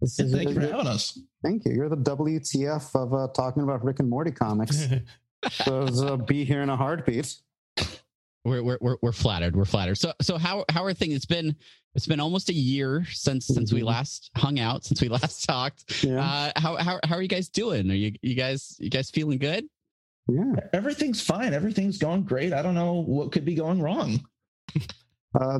[0.01, 1.17] This And is- thank you for having us.
[1.43, 1.73] Thank you.
[1.73, 4.85] You're the WTF of uh, talking about Rick and Morty comics.
[5.51, 7.35] so uh, be here in a heartbeat.
[8.45, 9.55] We're, we're we're we're flattered.
[9.55, 9.95] We're flattered.
[9.97, 11.13] So so how how are things?
[11.15, 11.55] It's been
[11.95, 13.85] it's been almost a year since since we Mhm.
[13.85, 16.03] last hung out, since we last talked.
[16.03, 16.19] Yeah.
[16.19, 17.89] Uh, how how how are you guys doing?
[17.89, 19.65] Are you you guys you guys feeling good?
[20.27, 20.53] yeah.
[20.73, 21.53] Everything's fine.
[21.53, 22.51] Everything's going great.
[22.53, 24.19] I don't know what could be going wrong.
[25.35, 25.59] Uh,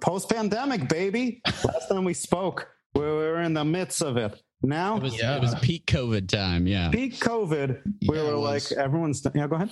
[0.00, 1.40] Post pandemic, baby.
[1.46, 4.42] Last time we spoke, we were in the midst of it.
[4.62, 5.36] Now, It was Yeah.
[5.36, 6.66] it was peak COVID time.
[6.66, 6.88] Yeah.
[6.90, 9.22] peak COVID, we Yeah, were like, everyone's.
[9.32, 9.70] Yeah, go ahead.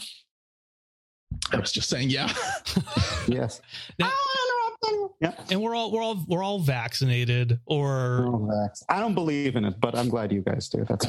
[1.53, 2.33] I was just saying, yeah.
[3.29, 3.61] Yes.
[3.99, 5.09] Now- interrupting.
[5.21, 5.33] Yeah.
[5.51, 8.83] and we're all we're all we're all vaccinated or vax.
[8.89, 10.85] I don't believe in it, but I'm glad you guys do.
[10.89, 11.05] That's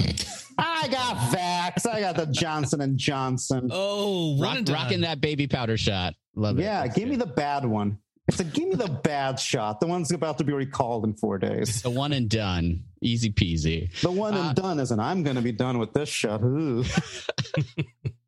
[0.58, 1.86] I got vax.
[1.88, 3.70] I got the Johnson and Johnson.
[3.72, 4.76] oh one Rock, and done.
[4.76, 6.16] rocking that baby powder shot.
[6.36, 6.64] Love it.
[6.64, 8.00] yeah, That's give me the bad one.
[8.28, 9.80] It's a give me the bad shot.
[9.80, 11.82] The one's about to be recalled in four days.
[11.82, 12.84] the one and done.
[13.02, 13.92] Easy peasy.
[14.02, 15.00] The one Uh, and done isn't.
[15.00, 16.42] I'm going to be done with this shot.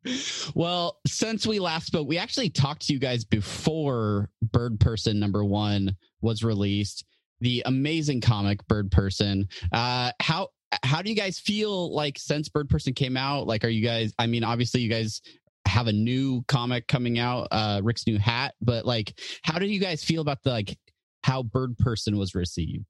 [0.54, 5.44] Well, since we last spoke, we actually talked to you guys before Bird Person number
[5.44, 7.04] one was released.
[7.40, 9.48] The amazing comic Bird Person.
[9.72, 10.48] Uh, how
[10.82, 13.46] how do you guys feel like since Bird Person came out?
[13.46, 14.12] Like, are you guys?
[14.18, 15.20] I mean, obviously, you guys
[15.66, 18.54] have a new comic coming out, uh, Rick's new hat.
[18.60, 20.78] But like, how do you guys feel about the like
[21.24, 22.84] how Bird Person was received?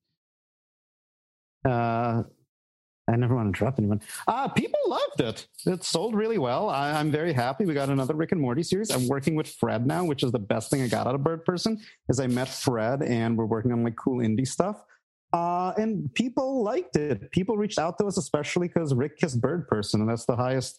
[1.65, 2.23] Uh,
[3.09, 4.01] I never want to interrupt anyone.
[4.29, 5.47] Uh, people loved it.
[5.67, 6.69] It sold really well.
[6.71, 7.65] I, I'm very happy.
[7.65, 8.91] We got another Rick and Morty series.
[8.91, 11.45] I'm working with Fred now, which is the best thing I got out of Bird
[11.45, 11.81] Person.
[12.09, 14.85] Is I met Fred and we're working on like cool indie stuff.
[15.33, 17.31] Uh, and people liked it.
[17.33, 20.79] People reached out to us, especially because Rick kissed Bird Person, and that's the highest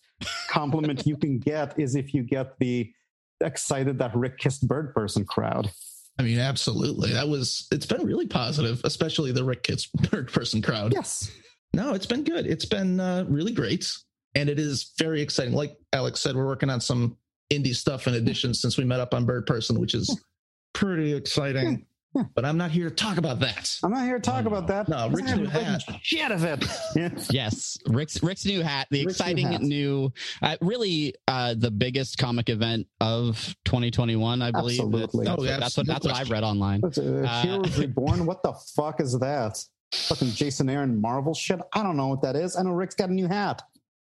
[0.50, 1.78] compliment you can get.
[1.80, 2.94] Is if you get the
[3.42, 5.72] excited that Rick kissed Bird Person crowd.
[6.20, 7.12] I mean, absolutely.
[7.14, 7.68] That was.
[7.72, 10.94] It's been really positive, especially the Rick Kids Bird Person crowd.
[10.94, 11.32] Yes.
[11.74, 12.46] No, it's been good.
[12.46, 13.92] It's been uh, really great,
[14.36, 15.54] and it is very exciting.
[15.54, 17.18] Like Alex said, we're working on some
[17.52, 20.20] indie stuff in addition since we met up on Bird Person, which is
[20.74, 21.86] pretty exciting.
[22.16, 22.24] Yeah.
[22.36, 23.76] But I'm not here to talk about that.
[23.84, 24.88] I'm not here to talk about that.
[24.88, 25.82] No, Rick's new hat.
[26.04, 26.64] Shit of it.
[26.96, 27.10] Yeah.
[27.32, 29.64] Yes, Rick's Rick's new hat, the Rick's exciting hat.
[29.64, 30.12] new,
[30.44, 34.80] uh, really uh, the biggest comic event of 2021, I believe.
[34.80, 35.26] Absolutely.
[35.26, 36.82] That's, Oh, what, that's what that's what I've read online.
[36.82, 38.28] What's Uh, Heroes Reborn?
[38.28, 39.58] What the fuck is that?
[39.94, 41.60] Fucking Jason Aaron Marvel shit?
[41.74, 42.56] I don't know what that is.
[42.58, 43.62] I know Rick's got a new hat.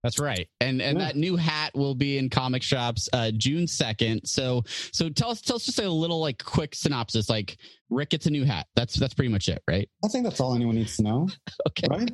[0.03, 1.05] That's right, and and Yeah.
[1.05, 4.27] that new hat will be in comic shops uh, June 2nd.
[4.27, 7.29] So so tell us tell us just a little like quick synopsis.
[7.29, 7.57] Like
[7.89, 8.67] Rick gets a new hat.
[8.75, 9.89] That's that's pretty much it, right?
[10.03, 11.29] I think that's all anyone needs to know,
[11.69, 11.87] Okay.
[11.89, 12.11] right?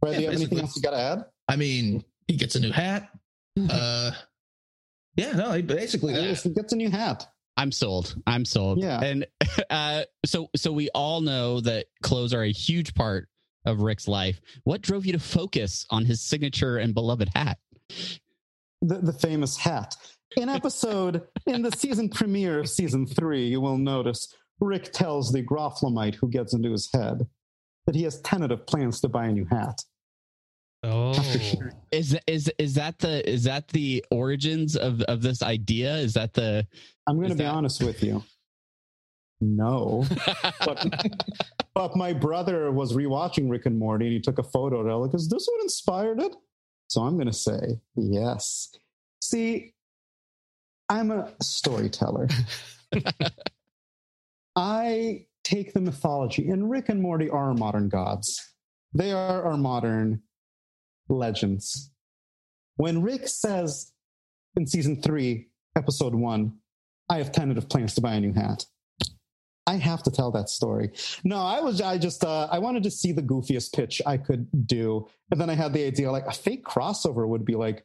[0.00, 1.24] Brad, do you have anything else you got to add?
[1.48, 3.08] I mean, he gets a new hat.
[3.68, 4.12] Uh,
[5.16, 6.22] yeah, no, he- basically that.
[6.40, 7.26] He gets a new hat.
[7.60, 8.16] I'm sold.
[8.26, 8.80] I'm sold.
[8.80, 9.00] Yeah.
[9.02, 9.26] And
[9.70, 13.28] uh, so so we all know that clothes are a huge part
[13.66, 14.40] of Rick's life.
[14.64, 17.58] What drove you to focus on his signature and beloved hat?
[18.80, 19.94] The, the famous hat.
[20.38, 25.42] In episode, in the season premiere of season three, you will notice Rick tells the
[25.42, 27.26] Gromflomite who gets into his head
[27.84, 29.82] that he has tentative plans to buy a new hat.
[30.82, 31.12] Oh,
[31.92, 35.94] Is is is that the is that the origins of of this idea?
[35.96, 36.66] Is that the
[37.06, 38.22] I'm going to be that- honest with you.
[39.42, 40.04] No.
[40.66, 40.86] but,
[41.74, 44.80] but my brother was rewatching Rick and Morty and he took a photo.
[44.82, 46.36] And I'm like, is this what inspired it?
[46.88, 48.70] So I'm going to say yes.
[49.22, 49.72] See,
[50.90, 52.28] I'm a storyteller.
[54.56, 58.46] I take the mythology, and Rick and Morty are modern gods.
[58.92, 60.22] They are our modern
[61.10, 61.90] legends.
[62.76, 63.92] When Rick says
[64.56, 66.54] in season three, episode one,
[67.08, 68.64] I have tentative plans to buy a new hat.
[69.66, 70.90] I have to tell that story.
[71.22, 74.48] No, I was I just uh, I wanted to see the goofiest pitch I could
[74.66, 77.84] do, and then I had the idea like a fake crossover would be like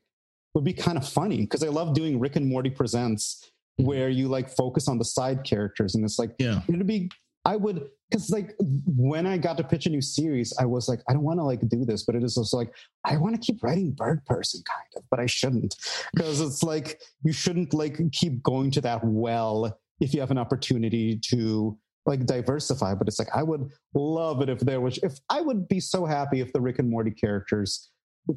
[0.53, 4.29] would be kind of funny because I love doing Rick and Morty presents where you
[4.29, 6.61] like focus on the side characters, and it's like Yeah.
[6.67, 7.11] it'd be
[7.45, 10.99] I would because like when I got to pitch a new series, I was like,
[11.07, 13.41] I don't want to like do this, but it is also like I want to
[13.41, 15.75] keep writing Bird Person kind of, but I shouldn't
[16.13, 20.37] because it's like you shouldn't like keep going to that well if you have an
[20.37, 21.77] opportunity to
[22.07, 22.95] like diversify.
[22.95, 26.05] But it's like I would love it if there was if I would be so
[26.05, 27.91] happy if the Rick and Morty characters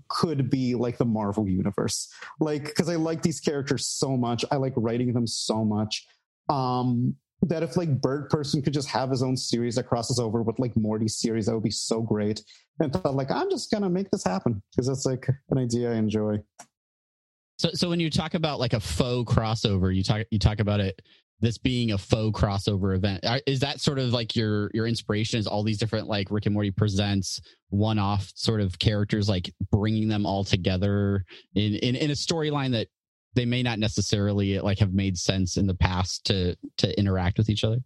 [0.08, 2.12] could be like the Marvel universe.
[2.40, 4.44] Like because I like these characters so much.
[4.50, 6.06] I like writing them so much.
[6.50, 10.42] Um that if like Bird Person could just have his own series that crosses over
[10.42, 12.42] with like Morty's series, that would be so great.
[12.80, 15.96] And thought like I'm just gonna make this happen because that's like an idea I
[15.96, 16.38] enjoy.
[17.58, 20.80] so so when you talk about like a faux crossover, you talk you talk about
[20.80, 21.00] it
[21.40, 23.24] this being a faux crossover event.
[23.46, 25.38] Is that sort of like your your inspiration?
[25.38, 29.52] Is all these different like Rick and Morty presents one off sort of characters, like
[29.70, 31.24] bringing them all together
[31.54, 32.88] in in, in a storyline that
[33.34, 37.50] they may not necessarily like have made sense in the past to to interact with
[37.50, 37.78] each other.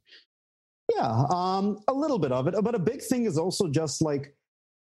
[0.95, 4.35] Yeah, um, a little bit of it, but a big thing is also just like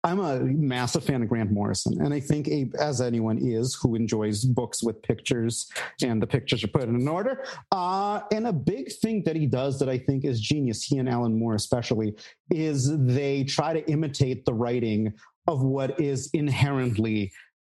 [0.04, 3.96] I'm a massive fan of Grant Morrison, and I think a, as anyone is who
[3.96, 5.70] enjoys books with pictures
[6.02, 7.43] and the pictures are put in an order.
[7.72, 11.10] Uh, and a big thing that he does that I think is genius, he and
[11.10, 12.15] Alan Moore especially,
[12.52, 15.13] is they try to imitate the writing
[15.48, 17.32] of what is inherently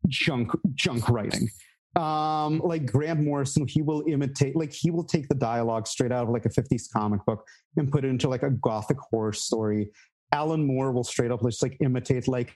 [0.09, 1.49] junk junk writing
[1.97, 6.23] um like grant morrison he will imitate like he will take the dialogue straight out
[6.23, 7.45] of like a 50s comic book
[7.77, 9.91] and put it into like a gothic horror story.
[10.33, 12.55] Alan moore will straight up just like imitate like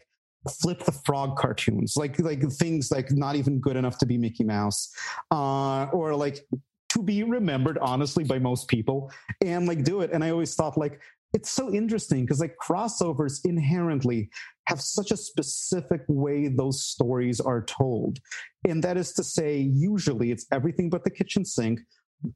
[0.60, 4.44] flip the frog cartoons like like things like not even good enough to be mickey
[4.44, 4.94] mouse
[5.32, 6.46] uh or like
[6.94, 9.10] to be remembered honestly by most people
[9.44, 10.10] and like do it.
[10.12, 11.00] And i always thought like
[11.34, 14.30] it's so interesting because like crossovers inherently
[14.66, 18.20] have such a specific way those stories are told
[18.66, 21.80] and that is to say, usually it's everything but the kitchen sink.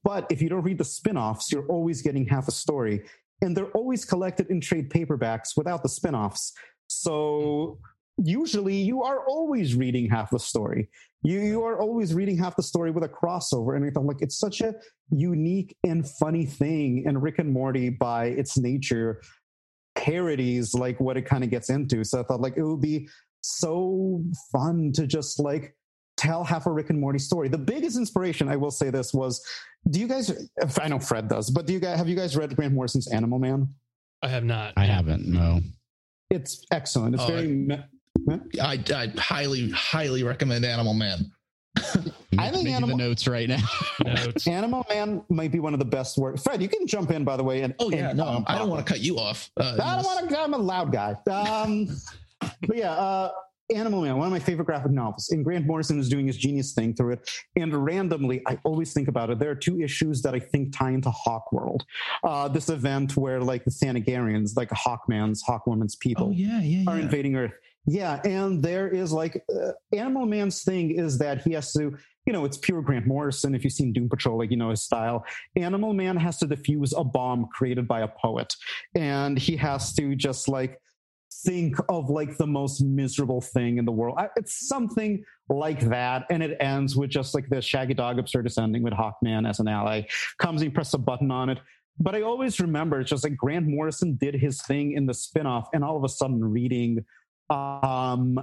[0.05, 3.05] But if you don't read the spin offs, you're always getting half a story.
[3.41, 6.53] And they're always collected in trade paperbacks without the spin offs.
[6.89, 7.79] So
[8.19, 10.89] usually you are always reading half the story.
[11.23, 14.21] You you are always reading half the story with a crossover, and I thought like
[14.23, 14.75] it's such a
[15.11, 17.05] unique and funny thing.
[17.07, 19.21] And Rick and Morty, by its nature,
[19.97, 22.05] parodies like what it kind of gets into.
[22.05, 23.09] So I thought like it would be
[23.43, 25.75] so fun to just like
[26.17, 27.49] tell half a Rick and Morty story.
[27.49, 29.45] The biggest inspiration, I will say this, was
[29.91, 30.49] do you guys?
[30.81, 33.39] I know Fred does, but do you guys have you guys read Grant Morrison's Animal
[33.39, 33.69] Man?
[34.23, 34.75] I have not.
[34.77, 35.27] I haven't.
[35.27, 35.61] No.
[36.31, 37.15] It's excellent.
[37.15, 37.47] It's Oh, very.
[37.49, 37.79] me-
[38.61, 41.31] I, I highly, highly recommend Animal Man.
[42.39, 43.65] I think Making Animal- the notes right now.
[44.05, 44.47] Notes.
[44.49, 46.43] Animal Man might be one of the best works.
[46.43, 47.63] Fred, you can jump in by the way.
[47.63, 49.51] And Oh yeah, and- no, I don't want to cut you off.
[49.57, 50.39] Uh, I don't want to.
[50.39, 51.17] I'm a loud guy.
[51.31, 51.89] Um,
[52.67, 53.31] but yeah, uh,
[53.75, 55.29] Animal Man, one of my favorite graphic novels.
[55.31, 57.31] And Grant Morrison is doing his genius thing through it.
[57.57, 59.39] And randomly, I always think about it.
[59.39, 61.81] There are two issues that I think tie into Hawkworld.
[62.25, 66.99] Uh, this event where like the Thanagarians, like Hawkman's, Hawkwoman's people, Oh yeah, yeah, are
[66.99, 67.53] invading Earth.
[67.91, 71.97] Yeah, and there is like uh, Animal Man's thing is that he has to,
[72.27, 73.55] you know, it's pure Grant Morrison.
[73.55, 75.25] If you've seen Doom Patrol, like you know his style.
[75.57, 78.55] Animal Man has to defuse a bomb created by a poet,
[78.95, 80.79] and he has to just like
[81.45, 84.17] think of like the most miserable thing in the world.
[84.19, 88.63] I, it's something like that, and it ends with just like the Shaggy Dog absurdist
[88.63, 90.03] ending with Hawkman as an ally.
[90.39, 91.59] Comes and press a button on it.
[91.99, 95.69] But I always remember it's just like Grant Morrison did his thing in the spinoff,
[95.73, 97.07] and all of a sudden reading
[97.51, 98.41] um,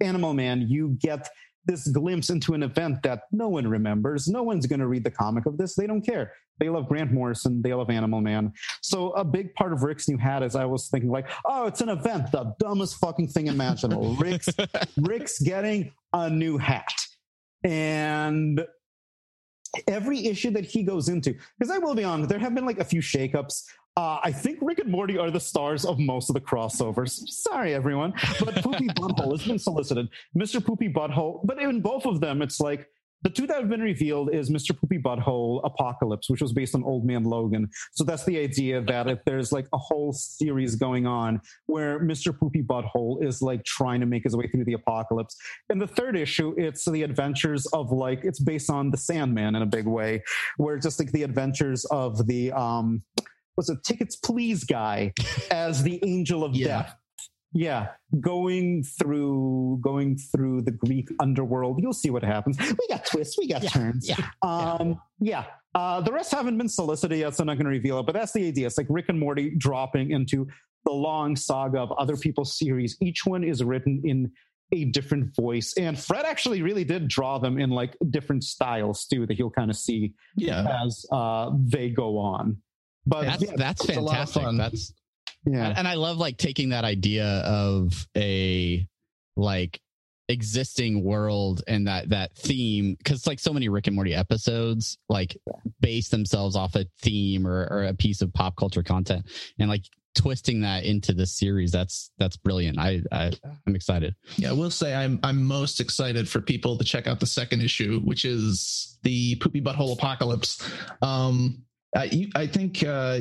[0.00, 1.28] Animal Man, you get
[1.64, 4.26] this glimpse into an event that no one remembers.
[4.26, 5.74] No one's going to read the comic of this.
[5.74, 6.32] They don't care.
[6.58, 7.62] They love Grant Morrison.
[7.62, 8.52] They love Animal Man.
[8.82, 11.80] So a big part of Rick's new hat is I was thinking like, oh, it's
[11.80, 14.14] an event, the dumbest fucking thing imaginable.
[14.16, 14.48] Rick's
[14.96, 16.92] Rick's getting a new hat,
[17.64, 18.64] and
[19.88, 22.78] every issue that he goes into, because I will be honest, there have been like
[22.78, 23.64] a few shakeups.
[23.96, 27.10] Uh, I think Rick and Morty are the stars of most of the crossovers.
[27.28, 30.08] Sorry, everyone, but Poopy Butthole has been solicited.
[30.36, 30.64] Mr.
[30.64, 32.88] Poopy Butthole, but in both of them, it's like
[33.22, 34.76] the two that have been revealed is Mr.
[34.76, 37.68] Poopy Butthole Apocalypse, which was based on Old Man Logan.
[37.92, 42.36] So that's the idea that if there's like a whole series going on where Mr.
[42.36, 45.36] Poopy Butthole is like trying to make his way through the apocalypse.
[45.68, 49.62] And the third issue, it's the adventures of like it's based on the Sandman in
[49.62, 50.22] a big way,
[50.56, 53.02] where it's just like the adventures of the um
[53.54, 55.12] what's a tickets please guy
[55.50, 56.66] as the angel of Yeah.
[56.66, 56.96] death.
[57.54, 57.88] Yeah,
[58.18, 61.82] going through going through the Greek underworld.
[61.82, 62.56] You'll see what happens.
[62.58, 64.08] We got twists, we got turns.
[64.08, 65.44] yeah, Um, yeah.
[65.74, 68.06] Uh, the rest haven't been solicited yet, so I'm not going to reveal it.
[68.06, 68.66] But that's the idea.
[68.66, 70.46] It's like Rick and Morty dropping into
[70.86, 72.96] the long saga of other people's series.
[73.02, 74.30] Each one is written in
[74.72, 79.26] a different voice, and Fred actually really did draw them in like different styles too
[79.26, 80.82] that you'll kind of see yeah.
[80.86, 82.56] as uh, they go on.
[83.06, 84.42] But That's yeah, that's it's a lot of fantastic.
[84.42, 84.56] fun.
[84.56, 84.92] That's
[85.44, 85.74] yeah.
[85.76, 88.86] and I love like taking that idea of a
[89.36, 89.80] like
[90.28, 95.36] existing world and that that theme because like so many Rick and Morty episodes like
[95.80, 99.26] base themselves off a theme or, or a piece of pop culture content
[99.58, 99.82] and like
[100.14, 103.32] twisting that into the series that's that's brilliant I, I
[103.66, 107.18] i'm excited Yeah, I will say I'm I'm most excited for people to check out
[107.18, 110.62] the second issue, which is the Poopy Butthole Apocalypse.
[111.02, 113.20] Um, I, you, I think uh,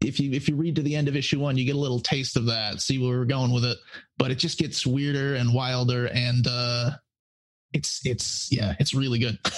[0.00, 2.00] if you if you read to the end of issue one, you get a little
[2.00, 3.78] taste of that, see where we're going with it.
[4.18, 6.90] But it just gets weirder and wilder, and uh,
[7.72, 9.38] it's it's yeah, it's really good.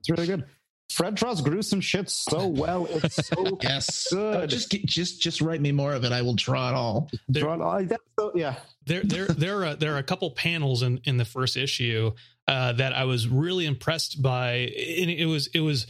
[0.00, 0.44] It's really good.
[0.90, 2.86] Fred draws gruesome shit so well.
[2.90, 4.36] It's so yes, Good.
[4.36, 6.12] Uh, just get, just just write me more of it.
[6.12, 7.08] I will draw it all.
[7.28, 7.62] There- drawn.
[7.62, 8.56] Oh, that's so, yeah.
[8.84, 12.12] there there there are there are a couple panels in in the first issue
[12.46, 15.86] uh, that I was really impressed by, and it was it was.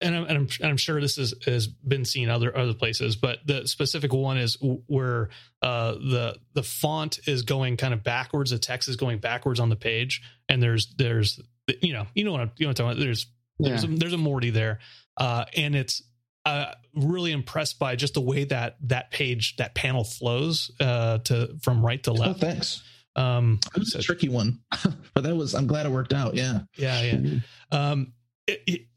[0.00, 3.16] And I'm, and I'm and I'm sure this is, has been seen other other places,
[3.16, 4.56] but the specific one is
[4.86, 5.30] where
[5.60, 8.52] uh, the the font is going kind of backwards.
[8.52, 11.40] The text is going backwards on the page, and there's there's
[11.80, 13.04] you know you know what I'm, you know what I'm talking about.
[13.04, 13.26] There's
[13.58, 14.78] there's a, there's a Morty there,
[15.16, 16.00] uh, and it's
[16.46, 21.56] uh, really impressed by just the way that that page that panel flows uh, to
[21.60, 22.38] from right to Oh, left.
[22.38, 22.84] thanks.
[23.16, 24.60] Um, It was a tricky one,
[25.14, 26.36] but that was I'm glad it worked out.
[26.36, 26.60] Yeah.
[26.76, 27.38] yeah, yeah.
[27.72, 28.12] Um,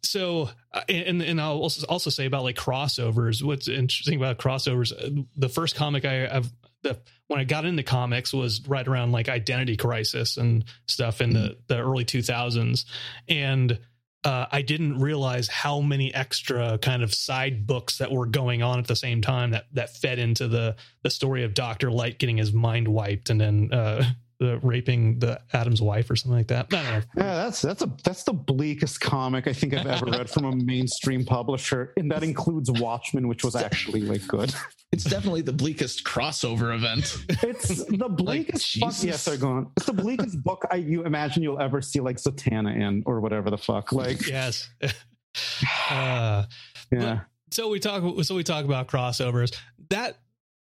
[0.04, 3.44] so, uh, and and I'll also say about like crossovers.
[3.44, 4.92] What's interesting about crossovers?
[4.92, 6.52] uh, The first comic I, I've
[6.84, 11.34] the when I got into comics was right around like Identity Crisis and stuff in
[11.34, 12.86] the the early two thousands,
[13.28, 13.80] and
[14.24, 18.78] uh, I didn't realize how many extra kind of side books that were going on
[18.80, 22.38] at the same time that that fed into the the story of Doctor Light getting
[22.38, 24.04] his mind wiped and then uh,
[24.42, 26.74] the raping the Atom's wife or something like that.
[26.74, 27.02] I don't know.
[27.16, 30.56] Yeah, that's that's a that's the bleakest comic I think I've ever read from a
[30.56, 34.54] mainstream publisher, and that includes Watchmen, which was actually like good.
[34.92, 37.18] It's definitely the bleakest crossover event.
[37.44, 38.94] It's the bleakest fuck.
[39.04, 39.70] Yes, they're going.
[39.78, 43.52] It's the bleakest book I you imagine you'll ever see like Satana in or whatever
[43.52, 43.92] the fuck.
[43.92, 44.70] Like, Yes.
[45.90, 46.44] uh,
[46.92, 47.20] yeah,
[47.52, 49.56] so we talk so we talk about crossovers
[49.90, 50.18] that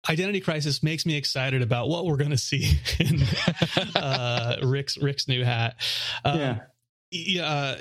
[0.09, 3.21] identity crisis makes me excited about what we're going to see in
[3.95, 5.75] uh rick's rick's new hat.
[6.25, 6.59] Um, yeah.
[7.11, 7.77] yeah uh,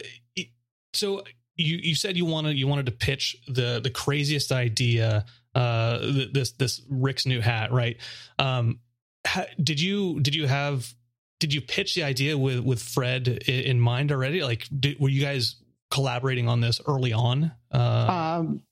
[0.92, 1.22] so
[1.56, 6.32] you you said you wanted you wanted to pitch the the craziest idea uh th-
[6.32, 7.96] this this rick's new hat right?
[8.38, 8.80] Um
[9.26, 10.92] ha, did you did you have
[11.38, 14.42] did you pitch the idea with with fred in mind already?
[14.42, 15.56] Like did, were you guys
[15.90, 17.52] collaborating on this early on?
[17.72, 18.62] Uh Um,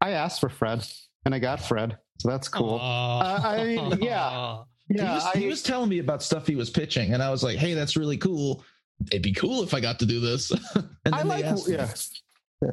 [0.00, 0.86] I asked for Fred,
[1.24, 2.74] and I got Fred, so that's cool.
[2.74, 4.62] Uh, I- yeah.
[4.88, 7.30] he, Yeah, was, I, he was telling me about stuff he was pitching, and I
[7.30, 8.64] was like, "Hey, that's really cool.
[9.10, 11.88] It'd be cool if I got to do this." and I then they like, yeah,
[12.62, 12.70] yeah.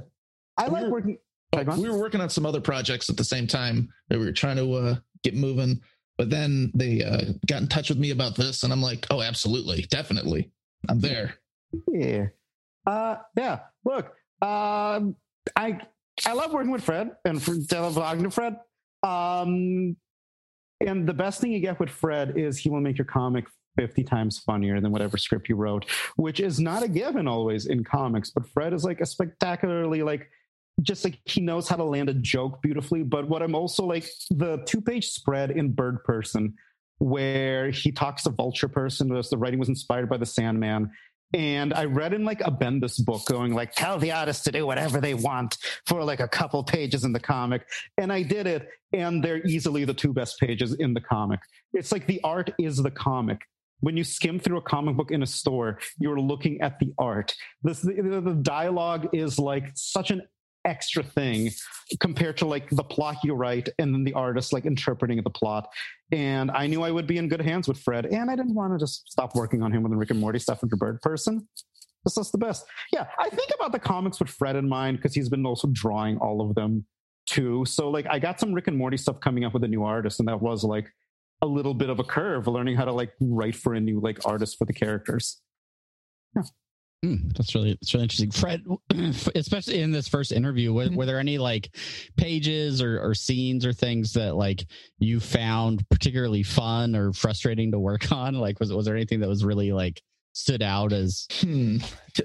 [0.58, 1.18] I like We're- working.
[1.54, 4.32] Sorry, we were working on some other projects at the same time that we were
[4.32, 5.80] trying to uh, get moving.
[6.18, 9.22] But then they uh, got in touch with me about this, and I'm like, "Oh,
[9.22, 10.52] absolutely, definitely,
[10.90, 11.36] I'm there."
[11.92, 12.28] Yeah.
[12.88, 13.60] Uh, yeah.
[13.86, 14.08] Look,
[14.42, 15.16] um,
[15.56, 15.80] I
[16.26, 18.58] I love working with Fred and for talking to Fred.
[19.04, 19.96] Um,
[20.80, 23.46] and the best thing you get with Fred is he will make your comic
[23.78, 25.86] 50 times funnier than whatever script you wrote,
[26.16, 28.30] which is not a given always in comics.
[28.30, 30.30] But Fred is like a spectacularly like
[30.82, 33.04] just like he knows how to land a joke beautifully.
[33.04, 36.56] But what I'm also like the two page spread in Bird Person
[37.00, 40.92] where he talks to Vulture Person, the writing was inspired by the Sandman.
[41.34, 44.68] And I read in like a Bendis book going like, tell the artist to do
[44.68, 45.58] whatever they want
[45.88, 47.68] for like a couple pages in the comic.
[47.98, 48.70] And I did it.
[48.94, 51.40] And they're easily the two best pages in the comic.
[51.74, 53.42] It's like the art is the comic.
[53.80, 57.36] When you skim through a comic book in a store, you're looking at the art.
[57.64, 60.22] This, the, the dialogue is like such an
[60.66, 61.52] extra thing
[62.00, 65.68] compared to like the plot you write and then the artist like interpreting the plot.
[66.12, 68.74] And I knew I would be in good hands with Fred, and I didn't want
[68.74, 71.48] to just stop working on him with the Rick and Morty stuff under Bird Person.
[72.06, 72.66] This is the best.
[72.92, 76.18] Yeah, I think about the comics with Fred in mind because he's been also drawing
[76.18, 76.86] all of them
[77.26, 77.64] too.
[77.66, 80.20] So like I got some Rick and Morty stuff coming up with a new artist,
[80.20, 80.88] and that was like
[81.42, 84.20] a little bit of a curve, learning how to like write for a new like
[84.26, 85.42] artist for the characters.
[87.04, 88.64] Hmm, that's really that's really interesting, Fred.
[89.36, 90.96] Especially in this first interview, were, Mhm.
[90.96, 91.76] were there any like
[92.16, 94.66] pages or, or scenes or things that like
[95.00, 98.36] you found particularly fun or frustrating to work on?
[98.36, 100.02] Like, was was there anything that was really like
[100.32, 101.28] stood out as?
[101.42, 101.80] Hmm.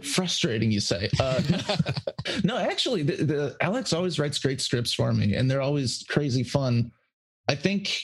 [0.04, 1.10] Frustrating, you say?
[1.18, 1.42] Uh,
[2.44, 6.44] no, actually, the, the Alex always writes great scripts for me, and they're always crazy
[6.44, 6.92] fun.
[7.48, 8.00] I think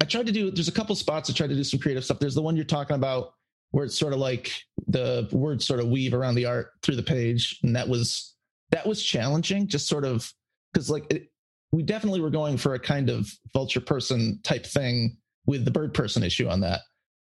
[0.00, 0.52] I tried to do.
[0.52, 2.20] There's a couple spots I tried to do some creative stuff.
[2.20, 3.32] There's the one you're talking about
[3.72, 4.52] where it's sort of like
[4.86, 8.34] the words sort of weave around the art through the page, and that was
[8.70, 9.66] that was challenging.
[9.66, 10.32] Just sort of
[10.72, 11.30] because like it,
[11.72, 15.16] we definitely were going for a kind of vulture person type thing
[15.46, 16.80] with the bird person issue on that.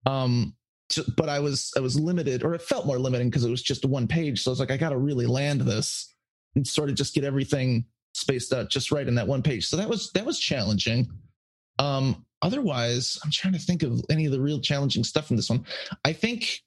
[0.06, 0.56] Um,
[0.90, 3.64] so- but I was I was limited, or it felt more limiting because it was
[3.64, 4.42] just one page.
[4.42, 6.14] So I was like, I got to really land this
[6.56, 9.68] and sort of just get everything spaced out just right in that one page.
[9.68, 11.08] So that was that was challenging.
[11.80, 15.50] Um, otherwise, I'm trying to think of any of the real challenging stuff in this
[15.50, 15.66] one.
[16.06, 16.62] I think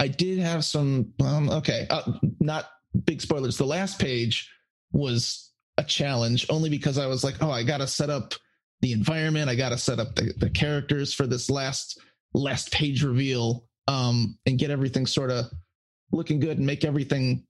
[0.00, 1.12] I did have some.
[1.22, 2.66] Um, okay, uh, not
[3.04, 3.58] big spoilers.
[3.58, 4.50] The last page
[4.92, 8.34] was a challenge only because I was like, oh, I got to set up
[8.80, 9.50] the environment.
[9.50, 12.00] I got to set up the, the characters for this last
[12.34, 15.46] last page reveal um, and get everything sort of
[16.12, 17.44] looking good and make everything.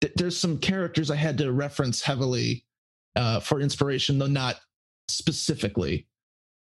[0.00, 2.64] th- There's some characters I had to reference heavily
[3.16, 4.56] uh, for inspiration, though not
[5.08, 6.06] specifically.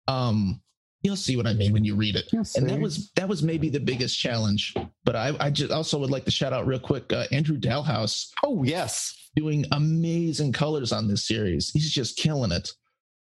[0.08, 0.62] Um,
[1.02, 2.32] you'll see what I mean when you read it.
[2.56, 4.74] And that was that was maybe the biggest challenge.
[5.04, 8.30] But I, I just also would like to shout out real quick uh, Andrew Dalhouse
[8.44, 11.70] Oh yes, doing amazing colors on this series.
[11.72, 12.70] He's just killing it.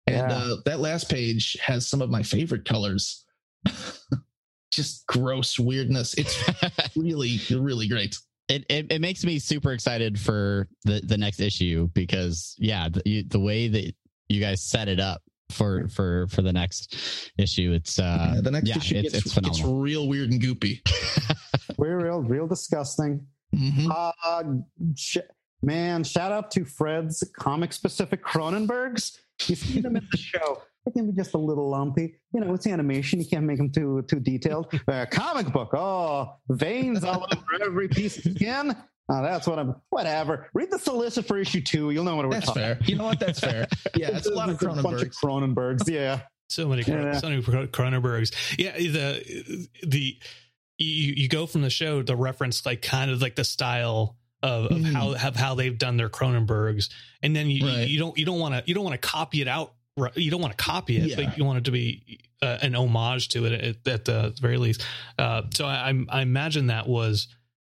[0.07, 0.37] And Yeah.
[0.37, 3.25] uh, that last page has some of my favorite colors.
[4.71, 6.15] just gross weirdness.
[6.15, 6.39] It's
[6.97, 8.17] really, really great.
[8.49, 13.03] It, it it makes me super excited for the the next issue because yeah, the,
[13.05, 13.93] you, the way that
[14.29, 15.21] you guys set it up
[15.51, 19.27] for for for the next issue, it's uh Yeah, the next yeah, issue it's, gets,
[19.27, 19.81] it's gets phenomenal.
[19.81, 20.81] real weird and goopy.
[21.79, 23.27] we're real, real disgusting.
[23.55, 23.91] Mhm.
[24.25, 24.43] Uh,
[24.97, 25.19] sh-
[25.63, 29.19] man, shout out to Fred's comic specific Cronenbergs.
[29.47, 30.63] You see them in the show.
[30.85, 32.15] They can be just a little lumpy.
[32.33, 33.19] You know, it's animation.
[33.21, 34.73] You can't make them too too detailed.
[34.89, 35.75] Uh, comic book.
[35.75, 38.75] Oh, veins all over every piece of skin.
[39.09, 39.77] Oh, that's what I'm.
[39.91, 40.49] Whatever.
[40.53, 41.91] Read the solicit for issue two.
[41.93, 42.63] You'll know what we're That's talking.
[42.63, 42.79] fair.
[42.87, 43.21] You know what?
[43.21, 43.69] That's fair.
[43.95, 45.55] Yeah, it's a lot of It's a bunch of Cronenberg.
[45.79, 45.89] Cronenbergs.
[45.89, 46.21] Yeah.
[46.49, 47.13] So many, Yeah.
[47.19, 48.33] so many Cron- Cronenbergs.
[48.59, 50.17] Yeah, the the
[50.79, 54.67] you you go from the show to reference like kind of like the style of,
[54.67, 54.93] of Mhm.
[54.93, 56.89] how of how they've done their Cronenbergs,
[57.23, 57.89] and then you Right.
[57.89, 59.73] you don't you don't want to you don't want to copy it out.
[60.17, 61.17] You don't want to copy it, Yeah.
[61.27, 64.59] but you want it to be uh, an homage to it at, at the very
[64.59, 64.85] least.
[65.19, 67.29] Uh, so I, I'm- I imagine that was,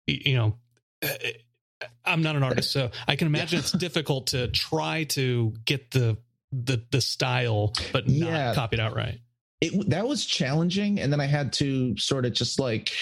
[0.07, 0.57] you know,
[2.05, 6.17] I'm not an artist, so I can imagine it's difficult to try to get the
[6.53, 8.55] the the style, but not Yeah.
[8.55, 9.21] copy it outright.
[9.61, 12.93] it that was challenging and then i had to sort of just like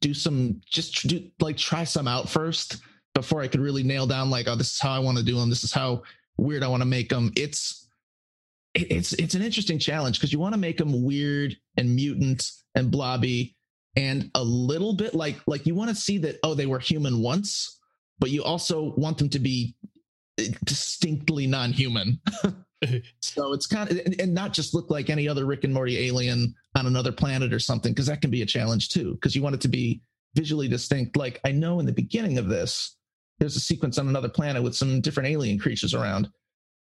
[0.00, 2.76] do some just do like try some out first
[3.14, 5.36] before i could really nail down like oh this is how i want to do
[5.38, 6.02] them this is how
[6.38, 7.88] weird i want to make them it's
[8.74, 12.90] it's it's an interesting challenge because you want to make them weird and mutant and
[12.90, 13.56] blobby
[13.96, 17.20] and a little bit like like you want to see that oh they were human
[17.20, 17.80] once
[18.18, 19.74] but you also want them to be
[20.38, 22.20] eh, distinctly non-human
[23.20, 25.98] so it's kind of and, and not just look like any other Rick and Morty
[26.06, 29.14] alien on another planet or something, because that can be a challenge too.
[29.14, 30.00] Because you want it to be
[30.34, 31.16] visually distinct.
[31.16, 32.96] Like I know in the beginning of this,
[33.38, 36.28] there's a sequence on another planet with some different alien creatures around.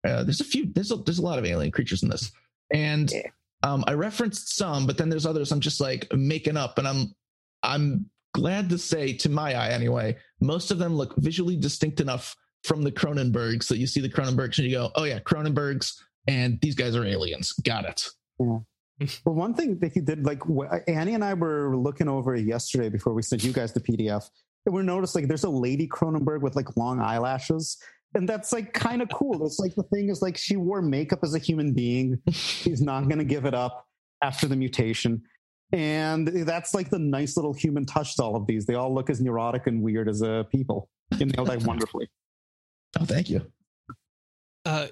[0.07, 0.71] Uh, there's a few.
[0.73, 2.31] There's a, there's a lot of alien creatures in this,
[2.73, 3.29] and Yeah.
[3.65, 7.15] Um, I referenced some, but then there's others I'm just like making up, and I'm
[7.63, 12.37] I'm glad to say, to my eye anyway, most of them look visually distinct enough
[12.63, 15.95] from the Cronenbergs that you see the Cronenbergs and you go, oh yeah, Cronenbergs,
[16.27, 17.53] and these guys are aliens.
[17.53, 18.07] Got it.
[18.39, 18.67] Well,
[19.25, 20.43] one thing that he did, like
[20.87, 24.29] Annie and I were looking over yesterday before we sent you guys the PDF,
[24.67, 27.79] and we noticed like there's a lady Cronenberg with like long eyelashes.
[28.15, 29.45] And that's like kind of cool.
[29.45, 32.21] It's like the thing is like she wore makeup as a human being.
[32.31, 33.89] She's not going to give it up
[34.23, 35.23] after the mutation.
[35.73, 38.67] And that's like the nice little human touch to all of these.
[38.67, 40.89] They all look as neurotic and weird as uh, people.
[41.17, 42.09] You nailed that wonderfully.
[43.01, 43.45] Oh, thank you.
[44.65, 44.87] Uh,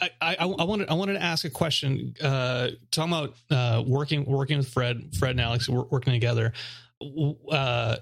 [0.00, 2.14] I, I, I wanted I wanted to ask a question.
[2.20, 6.52] Uh, talking about uh, working working with Fred, Fred and Alex working together.
[7.50, 7.96] Uh,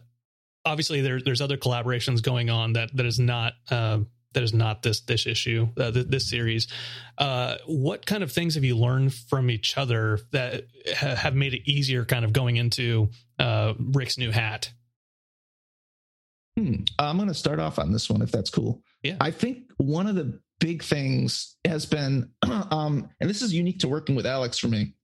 [0.64, 3.98] obviously, there, there's other collaborations going on that that is not uh,
[4.34, 6.68] that is not this this issue uh, th- this series.
[7.18, 10.64] Uh, what kind of things have you learned from each other that
[10.96, 13.08] ha- have made it easier, kind of going into
[13.38, 14.70] uh, Rick's new hat?
[16.56, 16.82] Hmm.
[16.98, 18.82] I'm going to start off on this one if that's cool.
[19.02, 19.16] Yeah.
[19.20, 23.88] I think one of the big things has been, um, and this is unique to
[23.88, 24.94] working with Alex for me,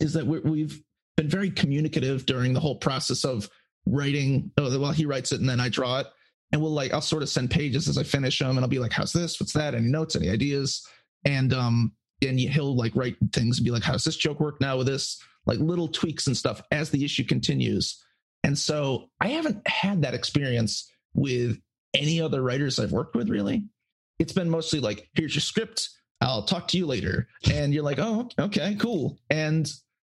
[0.00, 0.82] is that we we've
[1.16, 3.48] been very communicative during the whole process of
[3.86, 4.52] writing.
[4.58, 6.06] Oh, well, he writes it and then I draw it.
[6.52, 8.78] And we'll like, I'll sort of send pages as I finish them and I'll be
[8.78, 9.40] like, how's this?
[9.40, 9.74] What's that?
[9.74, 10.86] Any notes, any ideas?
[11.24, 11.92] And, um,
[12.22, 15.20] and he'll like write things and be like, how's this joke work now with this?
[15.44, 18.02] Like little tweaks and stuff as the issue continues.
[18.42, 21.58] And so I haven't had that experience with
[21.94, 23.64] any other writers I've worked with, really.
[24.18, 25.90] It's been mostly like, here's your script.
[26.20, 27.28] I'll talk to you later.
[27.50, 29.18] And you're like, oh, okay, cool.
[29.30, 29.70] And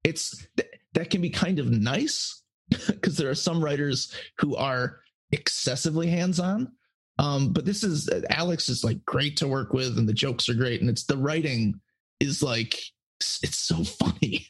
[0.04, 5.00] it's th- that can be kind of nice because there are some writers who are
[5.32, 6.72] excessively hands on.
[7.18, 10.54] Um, but this is Alex is like great to work with, and the jokes are
[10.54, 11.80] great, and it's the writing
[12.20, 12.80] is like
[13.20, 14.46] it's so funny,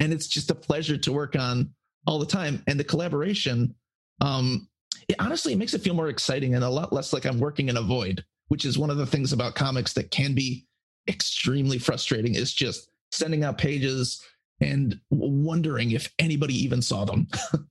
[0.00, 1.74] and it's just a pleasure to work on
[2.06, 2.62] all the time.
[2.68, 3.74] And the collaboration,
[4.20, 4.68] um,
[5.08, 7.68] it, honestly, it makes it feel more exciting and a lot less like I'm working
[7.68, 10.66] in a void, which is one of the things about comics that can be
[11.08, 12.36] extremely frustrating.
[12.36, 14.22] Is just sending out pages
[14.60, 17.26] and wondering if anybody even saw them.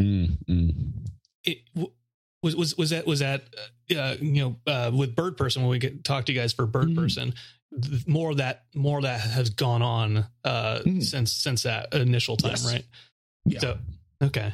[0.00, 0.92] Mm, mm.
[1.44, 1.58] It
[2.42, 3.44] was was was that was that
[3.96, 6.66] uh, you know uh, with bird person when we get talk to you guys for
[6.66, 6.96] bird Mhm.
[6.96, 7.34] person
[7.82, 11.02] th- more of that more of that has gone on uh Mm.
[11.02, 12.66] since since that initial time Yes.
[12.72, 12.84] right
[13.44, 13.58] Yeah.
[13.60, 13.78] so
[14.22, 14.52] okay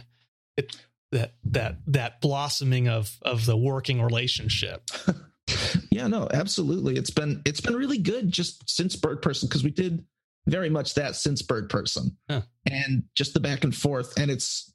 [0.57, 0.77] it
[1.13, 4.91] that that that blossoming of of the working relationship
[5.91, 9.71] yeah no absolutely it's been it's been really good just since bird person because we
[9.71, 10.05] did
[10.47, 12.43] very much that since bird person Huh.
[12.71, 14.73] and just the back and forth and it's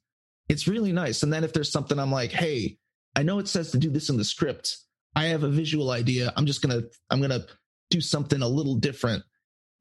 [0.49, 2.77] it's really nice and then if there's something i'm like hey
[3.15, 4.77] i know it says to do this in the script
[5.15, 7.45] i have a visual idea i'm just gonna i'm gonna
[7.89, 9.23] do something a little different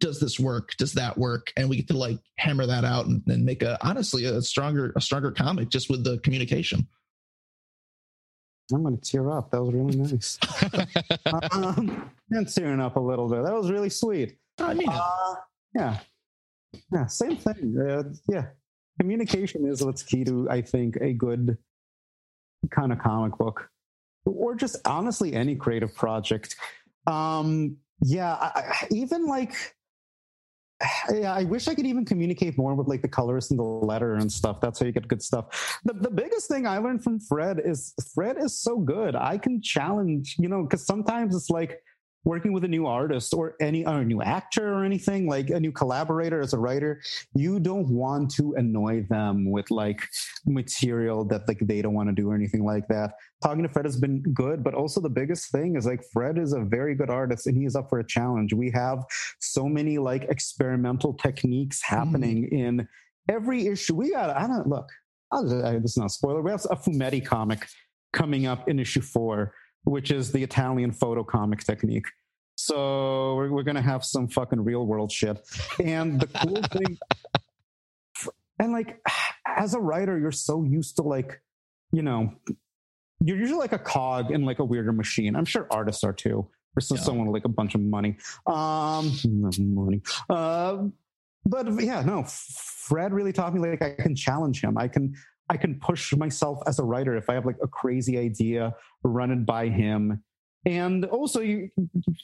[0.00, 3.22] does this work does that work and we get to like hammer that out and,
[3.28, 6.86] and make a honestly a stronger a stronger comic just with the communication
[8.72, 9.50] I'm going to tear up.
[9.50, 10.38] That was really nice.
[11.52, 13.44] um, I'm tearing up a little bit.
[13.44, 14.38] That was really sweet.
[14.58, 15.34] i mean Uh,
[15.74, 15.98] yeah.
[16.92, 17.76] Yeah, same thing.
[17.78, 18.46] Uh, yeah.
[19.00, 21.56] Communication is what's key to, I think, a good
[22.70, 23.68] kind of comic book
[24.24, 26.56] or just honestly any creative project.
[27.06, 29.54] Um, yeah, I, even like,
[31.12, 34.14] yeah, I wish I could even communicate more with like the colorist and the letter
[34.14, 34.60] and stuff.
[34.60, 35.80] That's how you get good stuff.
[35.84, 39.16] The, the biggest thing I learned from Fred is Fred is so good.
[39.16, 41.80] I can challenge, you know, because sometimes it's like,
[42.24, 45.58] working with a new artist or any or a new actor or anything like a
[45.58, 47.00] new collaborator as a writer
[47.34, 50.00] you don't want to annoy them with like
[50.46, 53.12] material that like they don't want to do or anything like that.
[53.42, 56.52] Talking to fred has been good but also the biggest thing is like fred is
[56.52, 58.52] a very good artist and he's up for a challenge.
[58.52, 59.04] We have
[59.40, 62.52] so many like experimental techniques happening mm.
[62.52, 62.88] in
[63.28, 63.94] every issue.
[63.94, 64.88] We got i don't look
[65.30, 67.66] I'll, this is not a spoiler we have a fumetti comic
[68.12, 69.54] coming up in issue four
[69.84, 72.06] which is the Italian photo comic technique.
[72.56, 75.40] So we're, we're going to have some fucking real world shit.
[75.82, 76.98] And the cool thing,
[78.58, 79.00] and like
[79.46, 81.40] as a writer, you're so used to like,
[81.90, 82.32] you know,
[83.24, 85.36] you're usually like a cog in like a weirder machine.
[85.36, 86.48] I'm sure artists are too.
[86.74, 86.96] Or yeah.
[86.96, 88.16] someone with like a bunch of money.
[88.46, 89.12] Um,
[89.58, 90.00] money.
[90.30, 90.84] Uh,
[91.44, 94.78] but yeah, no, Fred really taught me like I can challenge him.
[94.78, 95.14] I can
[95.48, 99.30] I can push myself as a writer if I have like a crazy idea, run
[99.30, 100.22] it by him.
[100.64, 101.70] And also, you,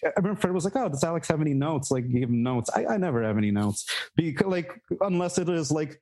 [0.05, 1.91] I remember Fred was like, "Oh, does Alex have any notes?
[1.91, 5.73] Like, give him notes." I, I never have any notes because, like, unless it is
[5.73, 6.01] like,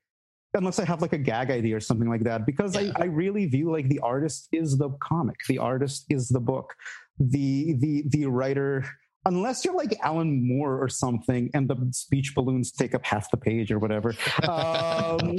[0.53, 2.45] unless I have like a gag idea or something like that.
[2.45, 2.93] Because yeah.
[2.97, 6.75] I, I really view like the artist is the comic, the artist is the book,
[7.19, 8.85] the the the writer
[9.27, 13.37] unless you're like Alan Moore or something, and the speech balloons take up half the
[13.37, 14.15] page or whatever.
[14.49, 15.39] Um,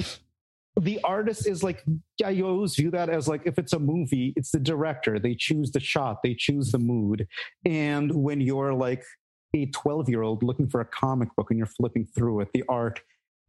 [0.79, 1.83] the artist is like
[2.19, 5.19] yeah you always view that as like if it's a movie it's the director.
[5.19, 7.27] They choose the shot they choose the mood.
[7.65, 9.03] And when you're like
[9.55, 12.63] a 12 year old looking for a comic book and you're flipping through it the
[12.69, 12.99] art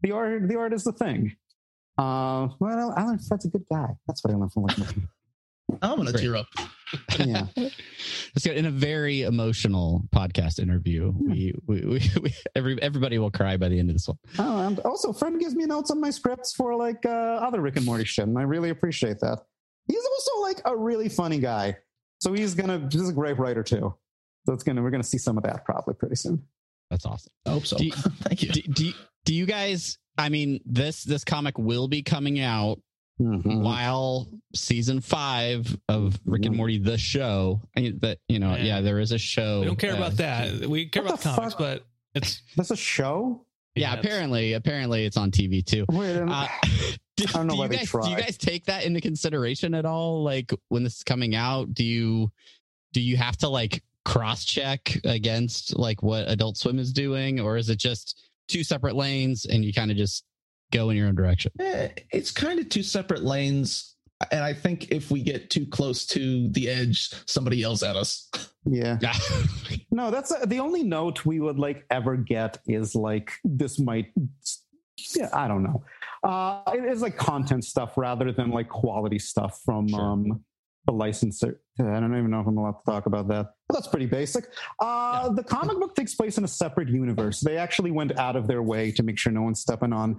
[0.02, 1.36] the art the art is the thing.
[1.96, 3.88] Uh well alan that's a good guy.
[4.06, 5.08] That's what i learned from working
[5.82, 6.46] I'm gonna tear up.
[7.18, 11.12] Yeah, it's in a very emotional podcast interview.
[11.16, 14.18] We, we, we, we, every everybody will cry by the end of this one.
[14.38, 17.76] Oh, and also, Fred gives me notes on my scripts for like uh, other Rick
[17.76, 19.40] and Morty shit, and I really appreciate that.
[19.86, 21.76] He's also like a really funny guy,
[22.20, 23.94] so he's gonna he's a great writer too.
[24.46, 26.42] So it's gonna we're gonna see some of that probably pretty soon.
[26.90, 27.32] That's awesome.
[27.46, 27.76] I hope so.
[27.76, 28.50] Do you, Thank you.
[28.50, 28.92] Do, do,
[29.24, 29.98] do you guys?
[30.16, 32.80] I mean, this this comic will be coming out
[33.20, 33.64] Mm-hmm.
[33.64, 36.56] while season five of Rick and mm-hmm.
[36.56, 38.64] Morty the show that you know Man.
[38.64, 41.30] yeah there is a show we don't care uh, about that we care about the
[41.30, 41.58] comics fuck?
[41.58, 43.44] but it's that's a show
[43.74, 46.46] yeah, yeah apparently apparently it's on TV too Wait, uh,
[47.16, 49.84] do, I don't know do you guys, do you guys take that into consideration at
[49.84, 52.30] all like when this is coming out do you
[52.92, 57.56] do you have to like cross check against like what Adult Swim is doing or
[57.56, 60.24] is it just two separate lanes and you kind of just
[60.72, 61.52] go in your own direction.
[61.60, 63.96] Eh, it's kind of two separate lanes.
[64.32, 68.28] And I think if we get too close to the edge, somebody yells at us.
[68.64, 68.98] Yeah.
[69.90, 74.12] no, that's a, the only note we would like ever get is like, this might,
[75.14, 75.84] yeah, I don't know.
[76.24, 80.00] Uh, it is like content stuff rather than like quality stuff from sure.
[80.00, 80.44] um,
[80.88, 81.60] the licensor.
[81.78, 83.50] I don't even know if I'm allowed to talk about that.
[83.68, 84.46] But that's pretty basic.
[84.80, 85.28] Uh, yeah.
[85.34, 87.40] The comic book takes place in a separate universe.
[87.40, 90.18] They actually went out of their way to make sure no one's stepping on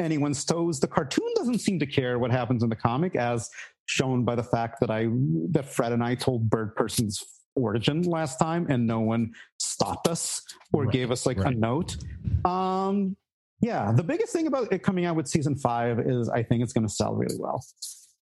[0.00, 0.80] anyone's toes.
[0.80, 3.48] The cartoon doesn't seem to care what happens in the comic, as
[3.86, 5.08] shown by the fact that I
[5.50, 10.42] that Fred and I told Bird Person's origin last time, and no one stopped us
[10.72, 11.54] or right, gave us like right.
[11.54, 11.96] a note.
[12.44, 13.16] Um,
[13.60, 16.72] yeah, the biggest thing about it coming out with season five is I think it's
[16.72, 17.62] going to sell really well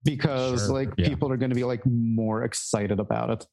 [0.07, 1.09] because sure, like yeah.
[1.09, 3.47] people are going to be like more excited about it.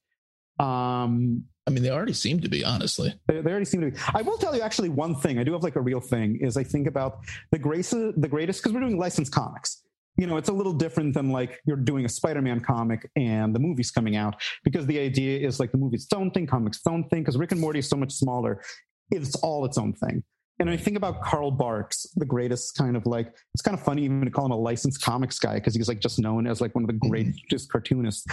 [0.63, 3.13] Um, I mean, they already seem to be, honestly.
[3.27, 3.97] They, they, already seem to be.
[4.13, 5.39] I will tell you actually one thing.
[5.39, 7.19] I do have like a real thing is I think about
[7.51, 9.81] the grace, the greatest, because we're doing licensed comics.
[10.17, 13.59] You know, it's a little different than like you're doing a Spider-Man comic and the
[13.59, 16.87] movie's coming out because the idea is like the movie's its own thing, comics its
[16.87, 17.21] own thing.
[17.21, 18.61] Because Rick and Morty is so much smaller,
[19.09, 20.23] it's all its own thing.
[20.59, 24.03] And I think about Carl Barks, the greatest kind of like, it's kind of funny
[24.03, 26.75] even to call him a licensed comics guy because he's like just known as like
[26.75, 27.09] one of the mm-hmm.
[27.09, 28.25] greatest cartoonists.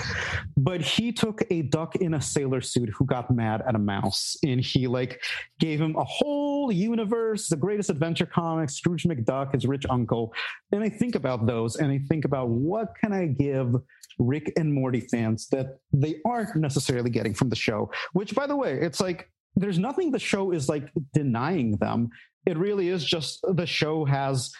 [0.56, 4.36] But he took a duck in a sailor suit who got mad at a mouse
[4.44, 5.22] and he like
[5.58, 10.32] gave him a whole universe, the greatest adventure comics, Scrooge McDuck, his rich uncle.
[10.72, 13.74] And I think about those and I think about what can I give
[14.18, 18.56] Rick and Morty fans that they aren't necessarily getting from the show, which by the
[18.56, 22.08] way, it's like there's nothing the show is like denying them.
[22.46, 24.52] It really is just the show has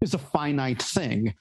[0.00, 1.26] is a finite thing.
[1.26, 1.34] Right.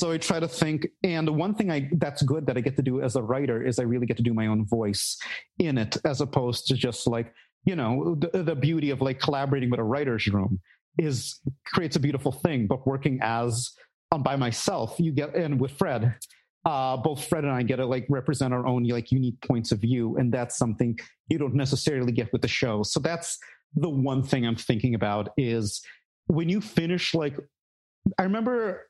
[0.00, 2.76] So I try to think, and the one thing I that's good that I get
[2.76, 5.16] to do as a writer is I really get to do my own voice
[5.58, 7.32] in it, as opposed to just like
[7.64, 10.60] you know the, the beauty of like collaborating with a writer's room
[10.98, 12.66] is creates a beautiful thing.
[12.66, 13.70] But working as
[14.12, 16.14] um, by myself, you get and with Fred,
[16.68, 19.80] uh, both Fred and I get to like represent our own like unique points of
[19.80, 20.98] view, and that's something
[21.28, 22.82] you don't necessarily get with the show.
[22.82, 23.38] So that's
[23.74, 25.80] the one thing I'm thinking about is
[26.26, 27.38] when you finish like
[28.18, 28.86] I remember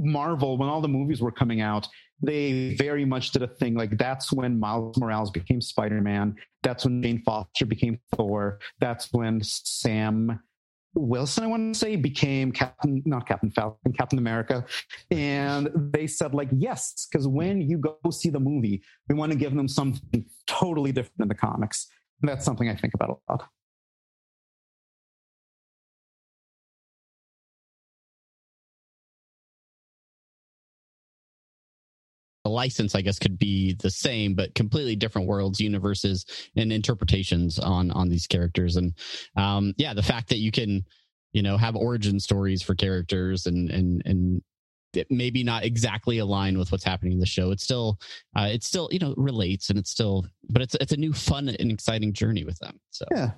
[0.00, 1.86] Marvel, when all the movies were coming out,
[2.22, 6.34] they very much did a thing like that's when Miles Morales became Spider Man.
[6.62, 8.58] That's when Jane Foster became Thor.
[8.80, 10.40] That's when Sam
[10.94, 14.64] Wilson, I want to say, became Captain, not Captain Falcon, Captain America.
[15.10, 19.38] And they said, like, yes, because when you go see the movie, we want to
[19.38, 21.88] give them something totally different than the comics.
[22.20, 23.48] And that's something I think about a lot.
[32.52, 36.24] License, I guess, could be the same, but completely different worlds, universes,
[36.56, 38.76] and interpretations on on these characters.
[38.76, 38.94] And
[39.36, 40.84] um, yeah, the fact that you can,
[41.32, 44.42] you know, have origin stories for characters and and and
[45.08, 47.50] maybe not exactly align with what's happening in the show.
[47.50, 47.98] It's still,
[48.36, 51.48] uh, it still, you know, relates, and it's still, but it's it's a new, fun
[51.48, 52.78] and exciting journey with them.
[52.90, 53.30] So yeah.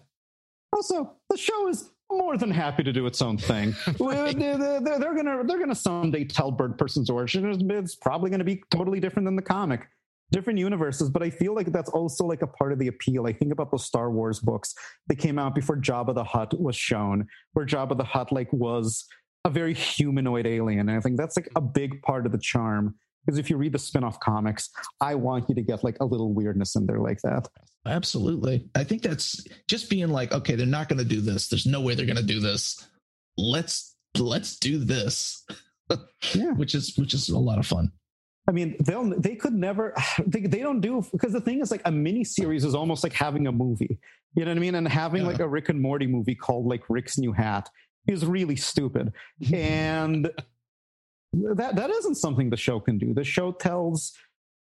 [0.73, 3.75] Also, the show is more than happy to do its own thing.
[4.01, 4.39] right.
[4.39, 7.71] they're, gonna they're gonna someday tell Bird Person's origin.
[7.71, 9.89] It's probably gonna be totally different than the comic.
[10.33, 13.27] Different universes, but I feel like that's also like a part of the appeal.
[13.27, 14.75] I think about those Star Wars books
[15.09, 19.05] that came out before Jabba the Hutt was shown, where Jabba the Hutt like was
[19.45, 20.89] a very humanoid alien.
[20.89, 22.95] And I think that's like a big part of the charm
[23.25, 26.33] because if you read the spin-off comics i want you to get like a little
[26.33, 27.49] weirdness in there like that
[27.87, 31.67] absolutely i think that's just being like okay they're not going to do this there's
[31.67, 32.89] no way they're going to do this
[33.37, 35.45] let's let's do this
[36.35, 37.91] yeah which is which is a lot of fun
[38.47, 39.95] I mean, they'll they could never
[40.27, 43.13] they, they don't do because the thing is like a mini series is almost like
[43.13, 43.99] having a movie.
[44.35, 44.75] You know what I mean?
[44.75, 45.29] And having yeah.
[45.29, 47.71] like a Rick and Morty movie called like Rick's New Hat
[48.07, 49.13] is really stupid.
[49.53, 50.31] and
[51.33, 53.15] that that isn't something the show can do.
[53.15, 54.13] The show tells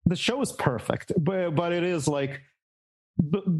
[0.06, 2.40] the show is perfect, but but it is like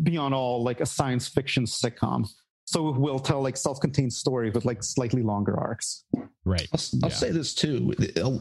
[0.03, 2.29] beyond all like a science fiction sitcom.
[2.65, 6.05] So we'll tell like self-contained stories with like slightly longer arcs.
[6.45, 6.69] Right.
[6.73, 7.17] I'll, I'll yeah.
[7.17, 7.95] say this too.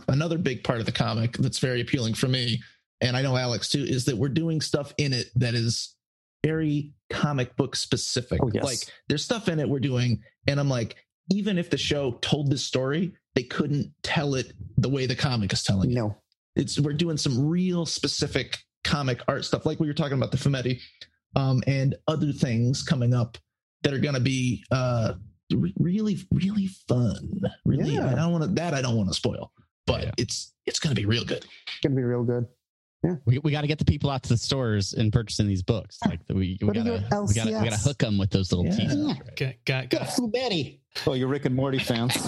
[0.09, 2.61] Another big part of the comic that's very appealing for me,
[2.99, 5.95] and I know Alex too, is that we're doing stuff in it that is
[6.43, 8.41] very comic book specific.
[8.43, 8.63] Oh, yes.
[8.63, 10.97] Like there's stuff in it we're doing, and I'm like,
[11.31, 15.53] even if the show told this story, they couldn't tell it the way the comic
[15.53, 16.05] is telling no.
[16.05, 16.09] it.
[16.09, 16.17] No.
[16.57, 20.37] It's we're doing some real specific comic art stuff, like we were talking about the
[20.37, 20.79] Fumetti,
[21.35, 23.37] um, and other things coming up
[23.83, 25.13] that are going to be uh,
[25.77, 27.41] really, really fun.
[27.65, 28.11] Really, yeah.
[28.11, 29.51] I don't want to that I don't want to spoil,
[29.85, 30.11] but yeah.
[30.17, 31.45] it's it's going to be real good.
[31.67, 32.47] It's going to be real good.
[33.03, 33.15] Yeah.
[33.25, 35.99] We, we got to get the people out to the stores and purchasing these books.
[36.05, 38.75] Like we, we got to we got we to hook them with those little yeah.
[38.75, 39.05] teasers.
[39.05, 39.35] Right?
[39.65, 40.31] Got, got, got.
[40.31, 40.81] Betty.
[41.05, 42.17] Oh, you're Rick and Morty fans.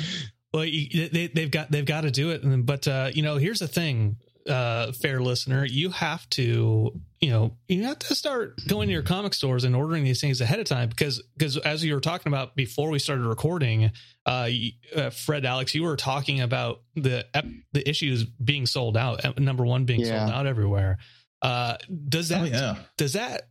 [0.54, 2.40] well, you, they, they've got they've got to do it.
[2.64, 4.16] But uh, you know, here's the thing,
[4.48, 9.02] uh, fair listener, you have to you know you have to start going to your
[9.02, 12.32] comic stores and ordering these things ahead of time because because as you were talking
[12.32, 13.90] about before we started recording,
[14.26, 14.48] uh,
[14.96, 17.26] uh Fred, Alex, you were talking about the
[17.72, 19.38] the issues being sold out.
[19.38, 20.26] Number one, being yeah.
[20.26, 20.98] sold out everywhere.
[21.42, 21.76] Uh,
[22.08, 22.76] does that oh, yeah.
[22.96, 23.48] does that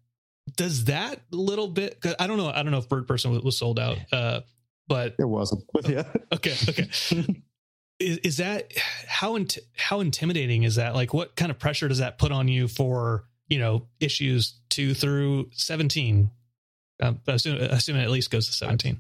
[0.56, 2.04] does that little bit?
[2.20, 2.50] I don't know.
[2.50, 4.42] I don't know if Bird Person was sold out, uh,
[4.88, 5.64] but it wasn't.
[5.74, 6.04] But yeah.
[6.34, 6.56] Okay.
[6.68, 6.90] Okay.
[8.00, 8.72] is, is that
[9.08, 10.96] how int- how intimidating is that?
[10.96, 14.94] Like, what kind of pressure does that put on you for you know issues two
[14.94, 16.32] through seventeen?
[17.02, 19.00] Um, assume, assuming at least goes to seventeen.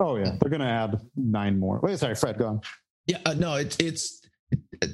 [0.00, 1.80] Oh yeah, they're going to add nine more.
[1.82, 2.60] Wait, sorry, Fred, go on.
[3.06, 4.22] Yeah, uh, no, it's it's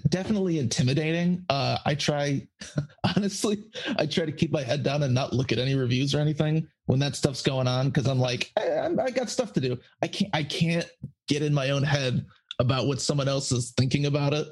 [0.09, 1.45] definitely intimidating.
[1.49, 2.47] Uh, I try,
[3.17, 3.65] honestly,
[3.99, 6.67] I try to keep my head down and not look at any reviews or anything
[6.87, 9.79] when that stuff's going on because I'm like, I, I, got stuff to do.
[10.03, 10.89] I can't, I can't
[11.29, 12.27] get in my own head
[12.59, 14.49] about what someone else is thinking about it.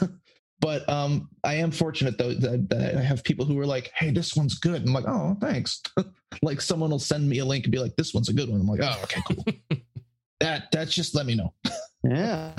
[0.60, 4.10] but um, I am fortunate though that, that, I have people who are like, "Hey,
[4.10, 5.82] this one's good." I'm like, "Oh, thanks."
[6.42, 8.60] like someone will send me a link and be like, "This one's a good one."
[8.60, 9.44] I'm like, "Oh, okay, cool."
[10.40, 11.52] that that's just let me know.
[12.04, 12.52] yeah.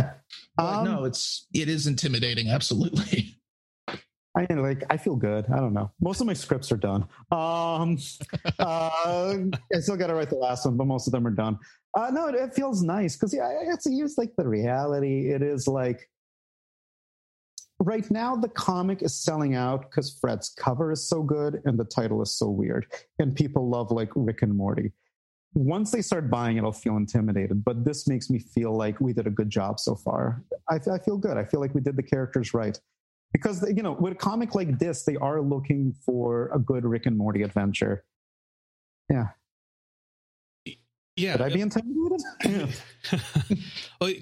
[0.57, 2.49] Um, no, it's it is intimidating.
[2.49, 3.37] Absolutely.
[4.37, 5.45] I mean, like I feel good.
[5.51, 5.91] I don't know.
[5.99, 7.07] Most of my scripts are done.
[7.31, 7.97] Um,
[8.59, 9.35] uh,
[9.73, 11.57] I still got to write the last one, but most of them are done.
[11.97, 15.31] Uh, no, it, it feels nice because yeah, it's like the reality.
[15.31, 16.09] It is like
[17.79, 21.85] right now the comic is selling out because Fred's cover is so good and the
[21.85, 22.85] title is so weird,
[23.19, 24.93] and people love like Rick and Morty
[25.57, 27.63] once they start buying it, I'll feel intimidated.
[27.63, 30.43] But this makes me feel like we did a good job so far.
[30.69, 31.37] I, I feel good.
[31.37, 32.79] I feel like we did the characters right.
[33.33, 37.05] Because, you know, with a comic like this, they are looking for a good Rick
[37.05, 38.05] and Morty adventure.
[39.09, 39.27] Yeah.
[41.17, 42.21] Yeah, Would I be intimidated?
[43.99, 44.13] well,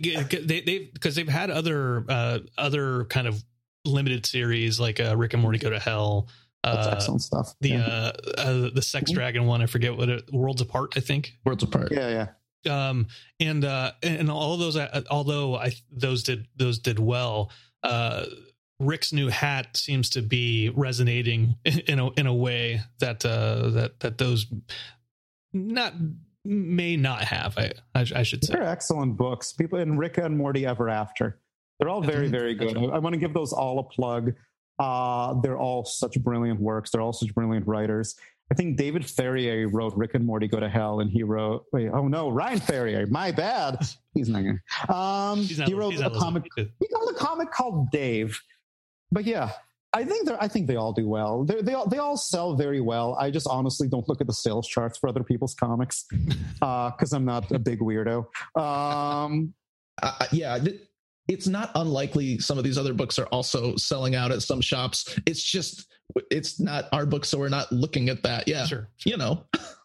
[0.45, 3.43] they, they've because they've had other uh, other kind of
[3.85, 6.29] limited series like uh, Rick and Morty Go to Hell,
[6.65, 7.53] that's uh, excellent stuff.
[7.61, 7.85] The yeah.
[7.85, 11.33] uh, uh, the sex dragon one, I forget what it, Worlds Apart, I think.
[11.45, 11.91] Worlds Apart.
[11.91, 12.27] Yeah,
[12.65, 12.89] yeah.
[12.89, 13.07] um,
[13.39, 17.51] and uh, and all those, uh, although I those did those did well.
[17.83, 18.25] Uh,
[18.79, 23.99] Rick's new hat seems to be resonating in a in a way that uh, that
[23.99, 24.47] that those
[25.53, 25.93] not
[26.45, 27.57] may not have.
[27.57, 29.53] I I, I should say They're excellent books.
[29.53, 31.39] People in Rick and Morty Ever After.
[31.79, 32.77] They're all very, very good.
[32.77, 34.33] I, I want to give those all a plug.
[34.79, 36.91] Uh, they're all such brilliant works.
[36.91, 38.15] They're all such brilliant writers.
[38.51, 41.65] I think David Ferrier wrote Rick and Morty Go to Hell, and he wrote.
[41.73, 43.07] Wait, oh no, Ryan Ferrier.
[43.07, 43.77] My bad.
[44.13, 44.63] He's not here.
[44.87, 46.19] Um, He's not- he wrote a listening.
[46.19, 46.43] comic.
[46.55, 48.39] He wrote a comic called Dave.
[49.11, 49.51] But yeah,
[49.95, 51.45] I think they I think they all do well.
[51.45, 53.15] They're, they all they all sell very well.
[53.17, 56.05] I just honestly don't look at the sales charts for other people's comics
[56.59, 58.25] because I'm not a big weirdo.
[58.59, 59.53] Um,
[60.03, 60.81] uh, yeah th-
[61.27, 65.17] it's not unlikely some of these other books are also selling out at some shops
[65.25, 65.87] it's just
[66.29, 68.89] it's not our book, so we're not looking at that yeah sure.
[69.05, 69.45] you know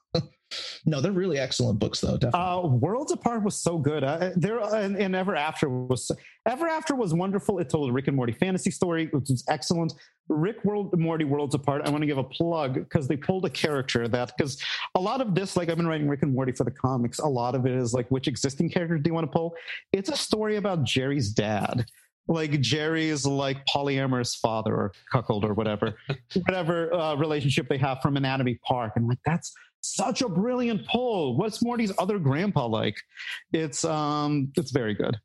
[0.86, 4.02] no they're really excellent books though definitely Uh, Worlds Apart was so good.
[4.04, 6.10] Uh, there and, and Ever After was
[6.46, 7.58] Ever After was wonderful.
[7.58, 9.92] It told a Rick and Morty fantasy story, which was excellent.
[10.28, 11.82] Rick World Morty Worlds Apart.
[11.86, 14.58] I want to give a plug because they pulled a character that because
[14.94, 17.26] a lot of this, like I've been writing Rick and Morty for the comics, a
[17.26, 19.54] lot of it is like which existing character do you want to pull?
[19.92, 21.84] It's a story about Jerry's dad.
[22.30, 25.96] Like Jerry's like polyamorous father or cuckold or whatever,
[26.46, 31.36] whatever uh, relationship they have from Anatomy Park, and like that's such a brilliant pull.
[31.36, 32.96] What's Morty's other grandpa like?
[33.52, 35.16] It's um it's very good.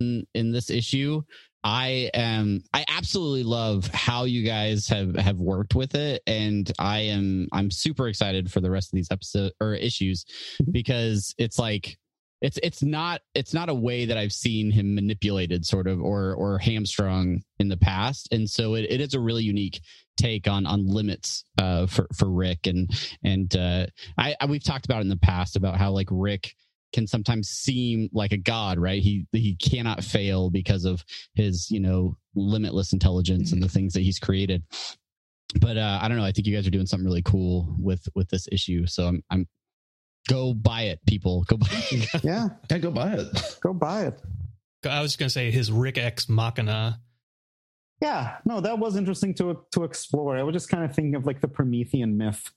[0.00, 1.22] in, in this issue
[1.64, 6.22] i am i absolutely love how you guys have have worked with it.
[6.26, 10.24] And i am i'm super excited for the rest of these episodes or issues
[10.62, 10.72] Mhm.
[10.72, 11.96] because it's like
[12.42, 16.34] it's it's not it's not a way that i've seen him manipulated sort of or
[16.34, 18.28] or hamstrung in the past.
[18.32, 19.80] And so it, it is a really unique
[20.18, 22.66] take on on limits uh for for rick.
[22.66, 22.90] And
[23.22, 23.86] and uh
[24.18, 26.54] I, I we've talked about in the past about how like rick
[26.94, 29.02] can sometimes seem like a god, right?
[29.02, 34.00] He he cannot fail because of his, you know, limitless intelligence and the things that
[34.00, 34.62] he's created.
[35.60, 36.24] But uh, I don't know.
[36.24, 38.86] I think you guys are doing something really cool with with this issue.
[38.86, 39.48] So I'm I'm
[40.28, 41.42] go buy it, people.
[41.48, 42.08] Go buy it.
[42.24, 44.22] Yeah, yeah go buy it go buy it.
[44.86, 47.00] I was just going to say his Rick X Machina.
[48.02, 50.36] Yeah, no, that was interesting to to explore.
[50.36, 52.52] I was just kind of thinking of like the Promethean myth,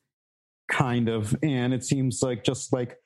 [0.70, 2.98] kind of, and it seems like just like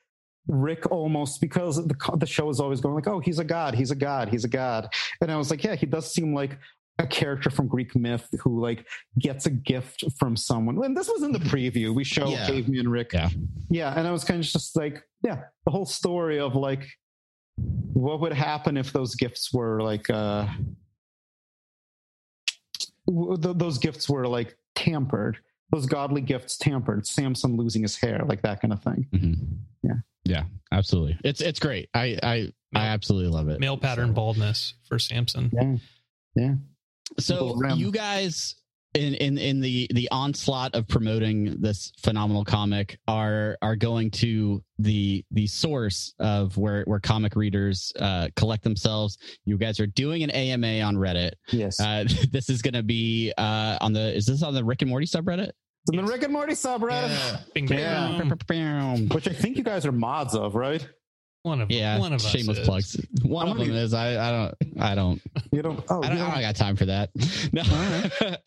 [0.47, 3.91] Rick almost because the the show is always going like, oh, he's a god, he's
[3.91, 4.87] a god, he's a god,
[5.21, 6.57] and I was like, yeah, he does seem like
[6.99, 8.85] a character from Greek myth who like
[9.17, 10.83] gets a gift from someone.
[10.83, 11.95] And this was in the preview.
[11.95, 12.45] We show Yeah.
[12.47, 13.13] Caveman Rick.
[13.13, 13.29] Yeah.
[13.69, 16.85] Yeah, and I was kind of just like, yeah, the whole story of like
[17.57, 20.47] what would happen if those gifts were like uh
[23.07, 25.37] th- those gifts were like tampered
[25.71, 29.35] those godly gifts tampered samson losing his hair like that kind of thing Mhm.
[29.83, 29.93] Yeah.
[30.23, 31.17] yeah, absolutely.
[31.23, 31.89] It's it's great.
[31.93, 33.59] I I I absolutely love it.
[33.59, 35.49] Male pattern So- baldness for Samson.
[35.53, 35.75] yeah
[36.35, 36.53] Yeah.
[37.19, 38.55] so you guys
[38.93, 44.61] in in in the the onslaught of promoting this phenomenal comic are are going to
[44.79, 50.23] the the source of where where comic readers uh collect themselves you guys are doing
[50.23, 54.25] an ama on reddit yes uh this is going to be uh on the is
[54.25, 55.51] this on the rick and morty subreddit
[55.87, 57.39] so the rick and morty subreddit yeah.
[57.53, 58.29] Bing, Yeah.
[58.47, 59.09] bang.
[59.09, 60.87] which i think you guys are mods of right
[61.43, 62.67] One of yeah one of us shameless is.
[62.67, 65.21] plugs one I'm of gonna them be- is i i don't i don't
[65.51, 67.09] you don't oh I don't, you I don't- don't got time for that.
[67.51, 68.37] No.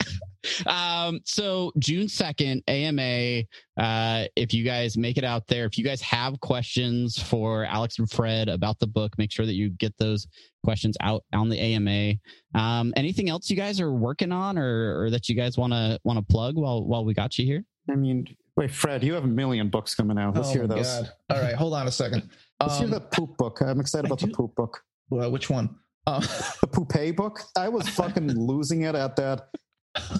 [0.71, 3.43] um, so June 2nd, AMA.
[3.77, 7.97] Uh, if you guys make it out there, if you guys have questions for Alex
[7.99, 10.27] and Fred about the book, make sure that you get those
[10.63, 12.13] questions out on the AMA.
[12.59, 15.99] Um, anything else you guys are working on or, or that you guys want to
[16.03, 17.63] want to plug while while we got you here?
[17.87, 18.25] i mean
[18.57, 21.11] wait fred you have a million books coming out let's oh hear those God.
[21.29, 22.27] all right hold on a second
[22.61, 25.49] let's hear um, the poop book i'm excited I about the poop book well, which
[25.49, 25.75] one
[26.07, 26.19] uh,
[26.61, 29.49] the poupée book i was fucking losing it at that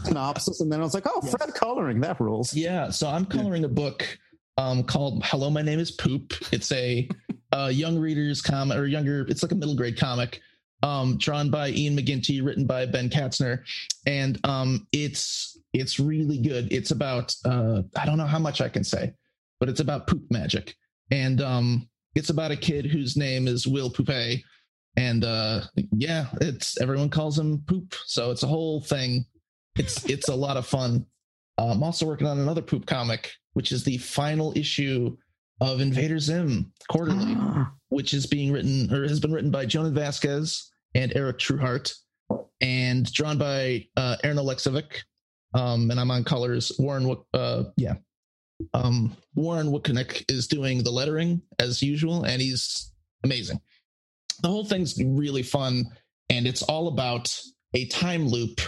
[0.03, 1.35] synopsis and then i was like oh Yes.
[1.37, 4.17] fred coloring that rules Yeah, so I'm coloring a book
[4.57, 7.09] um, called "Hello, My Name Is Poop." It's a,
[7.51, 9.25] uh young readers comic or younger.
[9.27, 10.39] It's like a middle grade comic,
[10.81, 13.63] um, drawn by Ian McGinty, written by Ben Katzner,
[14.05, 16.71] and um, it's it's really good.
[16.71, 19.11] It's about uh, I don't know how much I can say,
[19.59, 20.73] but it's about poop magic,
[21.11, 24.41] and um, it's about a kid whose name is Will Poupée,
[24.97, 25.61] and uh,
[25.91, 29.25] yeah, it's everyone calls him Poop, so it's a whole thing.
[29.77, 31.05] It's it's a lot of fun.
[31.57, 35.15] Uh, I'm also working on another poop comic, which is the final issue
[35.61, 37.37] of Invader Zim quarterly,
[37.89, 41.93] which is being written or has been written by Jhonen Vasquez and Eric Trueheart.
[42.61, 45.03] and drawn by uh, Aaron Alexovich.
[45.53, 46.71] Um, and I'm on colors.
[46.77, 47.95] Warren, uh, yeah,
[48.73, 52.91] um, Warren Wucinich is doing the lettering as usual, and he's
[53.23, 53.59] amazing.
[54.41, 55.85] The whole thing's really fun,
[56.29, 57.37] and it's all about
[57.73, 58.61] a time loop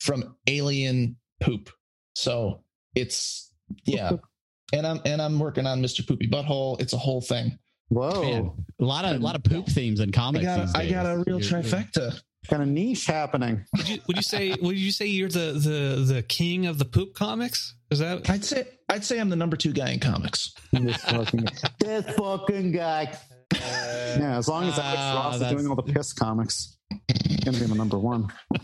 [0.00, 1.70] from alien poop.
[2.14, 2.64] So
[2.94, 3.52] it's
[3.84, 4.12] yeah,
[4.72, 6.06] and I'm and I'm working on Mr.
[6.06, 6.80] Poopy Butthole.
[6.80, 7.58] It's a whole thing.
[7.88, 8.22] Whoa.
[8.22, 8.50] Man,
[8.80, 10.44] a lot of a lot of poop themes in I comics.
[10.44, 10.92] got these a, I days.
[10.92, 12.20] got a real You're- trifecta.
[12.48, 13.64] Kind of niche happening.
[13.76, 16.84] Would you, would you say would you say you're the the the king of the
[16.86, 17.74] poop comics?
[17.90, 20.54] Is that I'd say I'd say I'm the number two guy in comics.
[20.72, 21.44] this fucking,
[21.78, 23.14] this fucking guy.
[23.52, 26.78] Yeah, as long as Alex Ah, Ross is doing all the piss comics,
[27.26, 28.28] he's gonna be the number one.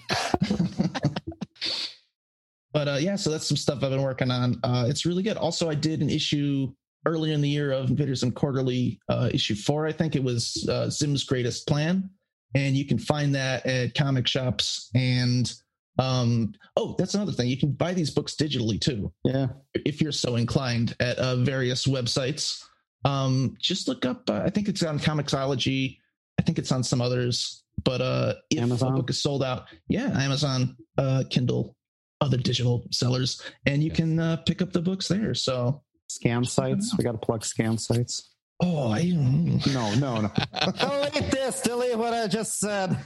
[2.72, 4.58] but uh, yeah, so that's some stuff I've been working on.
[4.64, 5.36] Uh, it's really good.
[5.36, 6.72] Also, I did an issue
[7.04, 9.86] earlier in the year of Invader Zim Quarterly, uh, issue four.
[9.86, 12.10] I think it was uh, Zim's Greatest Plan,
[12.54, 14.90] and you can find that at comic shops.
[14.94, 15.52] And
[15.98, 17.48] um, oh, that's another thing.
[17.48, 21.86] You can buy these books digitally too, Yeah, if you're so inclined, at uh, various
[21.86, 22.62] websites.
[23.04, 24.28] Um, just look up.
[24.28, 25.98] Uh, I think it's on Comixology.
[26.38, 27.62] I think it's on some others.
[27.84, 28.92] But uh, if Amazon?
[28.92, 31.76] a book is sold out, yeah, Amazon, uh, Kindle,
[32.20, 35.34] other digital sellers, and you can uh, pick up the books there.
[35.34, 36.96] So, scan sites.
[36.96, 38.35] We got to plug scan sites.
[38.60, 39.02] Oh, I.
[39.04, 40.30] No, no, no.
[40.78, 41.60] delete this.
[41.62, 42.96] Delete what I just said.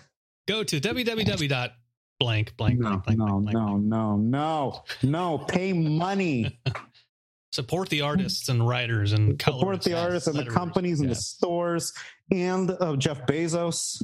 [0.48, 1.72] go to www dot
[2.18, 3.55] blank blank No, blank blank no, blank, blank.
[3.57, 5.38] no, no, no, no.
[5.38, 6.61] Pay money.
[7.53, 10.55] Support the artists and writers and Support the artists and the letterers.
[10.55, 11.92] companies and the stores
[12.30, 14.01] and uh, Jeff Bezos.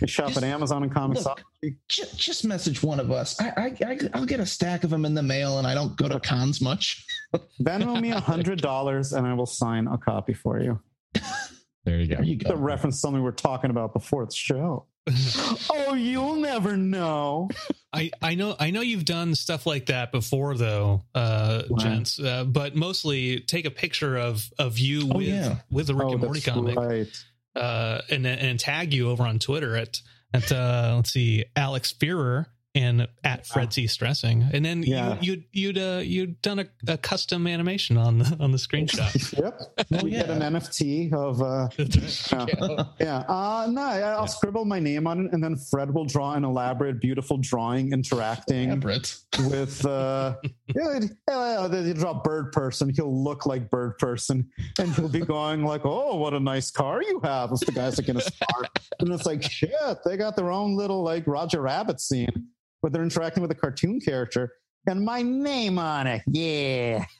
[0.00, 1.24] You shop Just at Amazon and Comics.
[1.24, 1.42] look.
[1.88, 3.40] just, just message one of us.
[3.40, 5.96] I, I, I, I'll get a stack of them in the mail, and I don't
[5.96, 7.04] go to cons much.
[7.60, 10.80] Venmo me a hundred dollars and I will sign a copy for you.
[11.84, 12.16] There you go.
[12.16, 12.56] There you The go.
[12.56, 14.86] reference to something we are talking about before the show.
[15.70, 17.48] oh, you'll never know.
[17.92, 21.78] I, I know I know you've done stuff like that before though, uh, Wow.
[21.78, 22.18] gents.
[22.18, 25.56] Uh, but mostly take a picture of of you Oh, with yeah.
[25.70, 27.24] with the Rick oh, and Morty comic, right.
[27.54, 30.00] uh, and and tag you over on Twitter at
[30.34, 32.46] at uh, let's see Alex Firer
[32.76, 35.16] and at Fred C Stresing, and then Yeah.
[35.20, 39.10] you you'd you'd uh, you'd done a, a custom animation on the on the screenshot.
[39.42, 39.60] Yep.
[40.02, 42.84] Oh, You get an NFT of uh, yeah.
[43.00, 43.18] yeah.
[43.28, 47.00] Uh, no, I'll scribble my name on it, and then Fred will draw an elaborate,
[47.00, 49.16] beautiful drawing interacting Elaborate.
[49.50, 49.84] with.
[49.84, 50.34] Uh,
[50.74, 52.90] yeah, yeah, yeah, you draw bird person.
[52.94, 54.48] He'll look like bird person,
[54.78, 57.98] and he'll be going like, "Oh, what a nice car you have!" It's the guys
[57.98, 58.64] like in a star,
[59.00, 59.70] and it's like, shit,
[60.04, 62.48] they got their own little like Roger Rabbit scene
[62.86, 64.52] where they're interacting with a cartoon character,
[64.86, 66.22] and my name on it.
[66.28, 67.04] Yeah.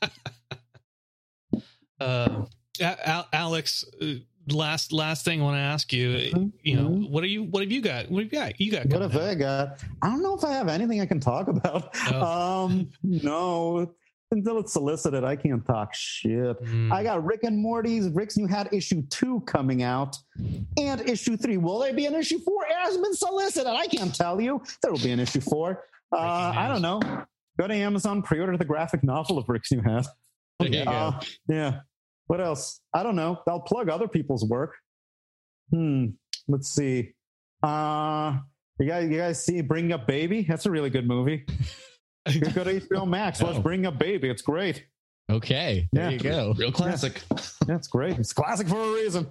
[1.98, 2.44] Uh,
[2.82, 4.16] Al- Alex, uh,
[4.50, 6.10] last last thing I want to ask you.
[6.10, 7.08] Mhm, You know, mhm.
[7.08, 7.44] what are you?
[7.44, 8.10] What have you got?
[8.10, 8.60] What have you got?
[8.60, 8.86] You got?
[8.88, 9.22] What have out?
[9.22, 9.82] I got?
[10.02, 11.94] I don't know if I have anything I can talk about.
[12.10, 12.20] No.
[12.66, 13.94] Um, no,
[14.30, 16.60] until it's solicited, I can't talk shit.
[16.62, 16.92] Mm.
[16.92, 20.16] I got Rick and Morty's Rick's New Hat issue two coming out,
[20.76, 21.56] and issue three.
[21.56, 22.64] Will there be an issue four?
[22.64, 23.68] It hasn't been solicited.
[23.68, 24.62] I can't tell you.
[24.82, 25.84] There will be an issue four.
[26.12, 27.00] Uh, I don't know.
[27.58, 30.06] Go to Amazon, pre-order the graphic novel of Rick's New Hat.
[30.60, 30.90] There you go.
[30.90, 31.80] Uh, yeah.
[32.26, 32.80] What else?
[32.92, 33.40] I don't know.
[33.48, 34.74] I'll plug other people's work.
[35.70, 36.06] Hmm.
[36.48, 37.14] Let's see.
[37.62, 38.38] Uh
[38.78, 40.42] you guys, you guys see Bring Up Baby?
[40.42, 41.46] That's a really good movie.
[42.28, 43.40] You go to HBO Max.
[43.42, 44.28] Let's Bring a Baby.
[44.28, 44.84] It's great.
[45.30, 46.10] Okay, there Yeah.
[46.10, 46.54] you go.
[46.56, 47.20] Real classic.
[47.68, 48.18] Yeah, it's great.
[48.18, 49.26] It's classic for a reason.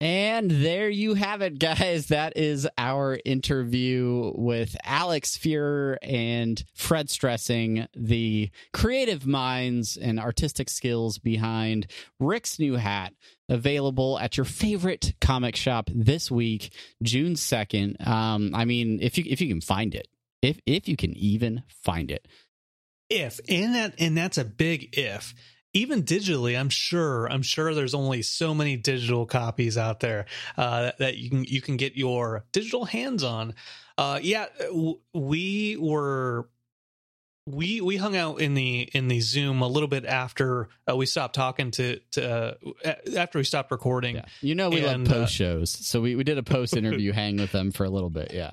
[0.00, 2.06] And there you have it, guys.
[2.06, 10.70] That is our interview with Alex Firer and Fred Stresing, the creative minds and artistic
[10.70, 11.88] skills behind
[12.20, 13.12] Rick's New Hat,
[13.48, 17.96] available at your favorite comic shop this week, June second.
[18.06, 20.06] Um, I mean, if you if you can find it,
[20.42, 22.26] if if you can even find it.
[23.10, 25.34] if and that and that's a big if
[25.74, 30.26] even digitally i'm sure i'm sure there's only so many digital copies out there
[30.56, 33.54] uh, that, you can you can get your digital hands on
[33.96, 36.48] uh, yeah w- we were
[37.46, 41.06] we we hung out in the in the zoom a little bit after uh, we
[41.06, 44.24] stopped talking to to uh, after we stopped recording Yeah.
[44.42, 47.12] You know we And, love uh, post shows, so we, we did a post interview
[47.12, 48.32] hang with them for a little bit.
[48.34, 48.52] Yeah.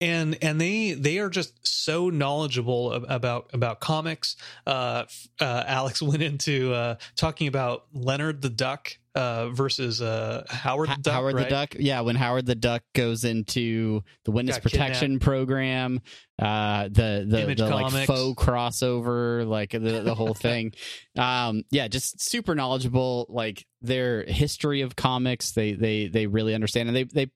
[0.00, 4.36] And and they they are just so knowledgeable about about comics
[4.66, 5.04] uh,
[5.40, 10.96] uh alex went into uh talking about leonard the duck uh, versus uh, Howard the
[11.00, 11.14] Duck.
[11.14, 11.44] Howard right?
[11.44, 11.74] the Duck.
[11.78, 16.02] Yeah, when Howard the Duck goes into the witness Got protection program,
[16.38, 20.74] uh, the the, Image the like faux crossover, like the the whole thing.
[21.16, 23.26] um, yeah, just super knowledgeable.
[23.30, 27.30] Like their history of comics, they they they really understand, and they they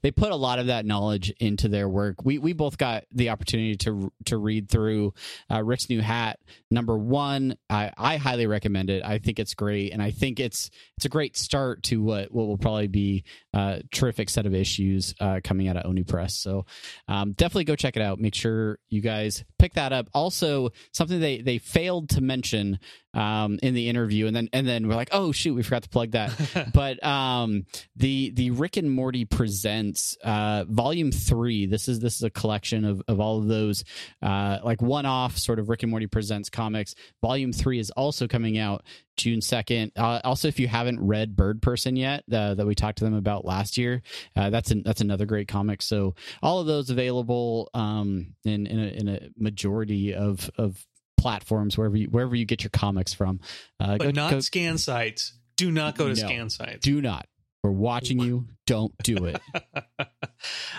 [0.00, 2.24] they put a lot of that knowledge into their work.
[2.24, 5.12] We we both got the opportunity to to read through
[5.50, 6.38] uh, Rick's new hat
[6.70, 7.58] number one.
[7.68, 9.04] I I highly recommend it.
[9.04, 12.46] I think it's great, and I think it's it's a great start to what what
[12.46, 16.34] will probably be a terrific set of issues uh, coming out of Oni Press.
[16.34, 16.64] So
[17.08, 18.18] um, definitely go check it out.
[18.18, 18.45] Make sure
[18.88, 20.08] you guys pick that up.
[20.14, 22.78] Also, something they they failed to mention
[23.16, 25.88] um, in the interview, and then and then we're like, oh shoot, we forgot to
[25.88, 26.70] plug that.
[26.74, 27.64] but um,
[27.96, 31.66] the the Rick and Morty presents uh, volume three.
[31.66, 33.84] This is this is a collection of of all of those
[34.22, 36.94] uh, like one off sort of Rick and Morty presents comics.
[37.22, 38.84] Volume three is also coming out
[39.16, 39.92] June 2nd.
[39.96, 43.14] Uh, also, if you haven't read Bird Person yet, uh, that we talked to them
[43.14, 44.02] about last year,
[44.36, 45.80] uh, that's an, that's another great comic.
[45.80, 50.86] So all of those available um, in in a, in a majority of of
[51.26, 53.40] platforms wherever you, wherever you get your comics from.
[53.80, 55.32] Uh, but go- not go- scan sites.
[55.56, 56.26] Do not go to No.
[56.28, 56.84] scan sites.
[56.84, 57.26] do not.
[57.64, 58.46] We're watching you.
[58.68, 59.40] Don't do it.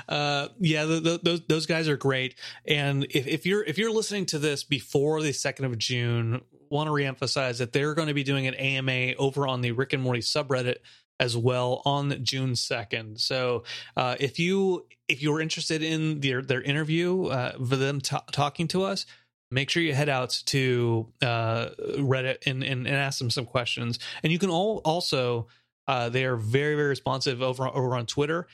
[0.08, 2.36] uh, yeah, the, the, those those guys are great.
[2.66, 6.40] And if, if you're if you're listening to this before the second of June,
[6.70, 9.92] want to reemphasize that they're going to be doing an AMA over on the Rick
[9.92, 10.78] and Morty subreddit
[11.20, 13.20] as well on June second.
[13.20, 13.64] So
[13.98, 18.70] uh, if you if you're interested in their their interview uh, for them ta talking
[18.70, 19.06] to us.
[19.50, 24.00] Make sure you head out to uh, Reddit and, and, and ask them some questions.
[24.24, 25.48] And you can all also
[25.88, 28.48] uh, they are very very responsive over over on Twitter.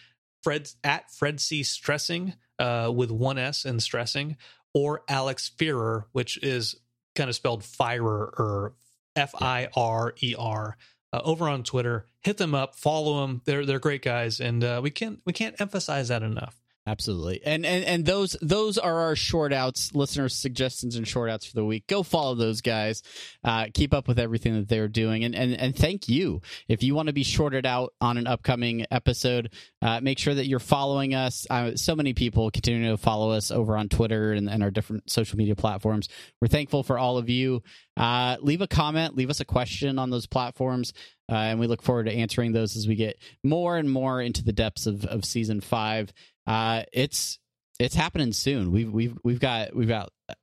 [0.44, 4.38] Fred at Fred C Stresing uh, with one S and stressing,
[4.74, 6.76] or Alex Firer, which is
[7.16, 8.74] kind of spelled Firer or
[9.16, 10.78] F I R E R.
[11.12, 13.42] Uh, over on Twitter, hit them up, follow them.
[13.46, 16.63] They're they're great guys, and uh, we can't we can't emphasize that enough.
[16.86, 17.42] Absolutely.
[17.46, 21.56] And and and those those are our short outs, listener suggestions and short outs for
[21.56, 21.88] the week.
[21.88, 23.02] Go follow those guys.
[23.42, 25.24] Uh, keep up with everything that they're doing.
[25.24, 26.42] And and and thank you.
[26.68, 30.48] If you want to be shorted out on an upcoming episode, uh, make sure that
[30.48, 31.48] you're following us.
[31.50, 35.10] Uh, so many people continue to follow us over on Twitter and, and our different
[35.10, 36.10] social media platforms.
[36.42, 37.64] We're thankful for all of you.
[37.96, 40.94] Uh, leave a comment, leave us a question on those platforms.
[41.34, 44.44] Uh, and we look forward to answering those as we get more and more into
[44.44, 46.14] the depths of, of season five.
[46.46, 47.40] Uh it's
[47.80, 48.72] it's happening soon.
[48.72, 50.36] We've we've we've got we've got uh,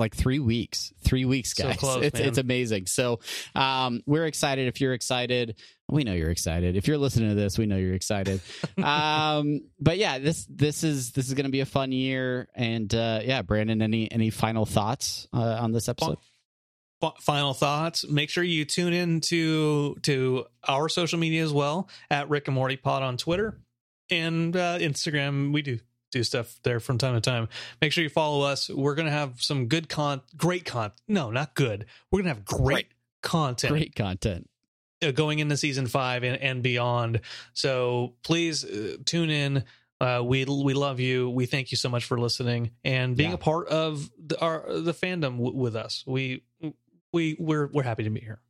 [0.00, 1.76] like three weeks three weeks So guys.
[1.76, 2.86] close, it's it's amazing.
[2.86, 3.20] So
[3.54, 4.66] um we're excited.
[4.66, 6.74] If you're excited we know you're excited.
[6.76, 8.40] If you're listening to this we know you're excited.
[8.82, 12.48] Um but yeah this this is this is gonna be a fun year.
[12.56, 16.18] And uh yeah brandon any any final thoughts uh, on this episode
[17.20, 22.28] final thoughts make sure you tune in to to our social media as well at
[22.28, 23.58] rick and morty pod on twitter
[24.10, 25.78] and uh, instagram we do
[26.10, 27.48] do stuff there from time to time
[27.80, 31.54] make sure you follow us we're gonna have some good con great con no not
[31.54, 32.86] good we're gonna have great, Great.
[33.22, 34.48] content great content
[35.02, 37.22] uh, going into season five and, and beyond.
[37.54, 39.64] So please uh, tune in.
[40.00, 41.28] Uh, we we love you.
[41.28, 43.34] We thank you so much for listening and being Yeah.
[43.34, 46.04] a part of the, our the fandom w- with us.
[46.06, 46.44] We
[47.12, 48.40] we we're we're happy to be here.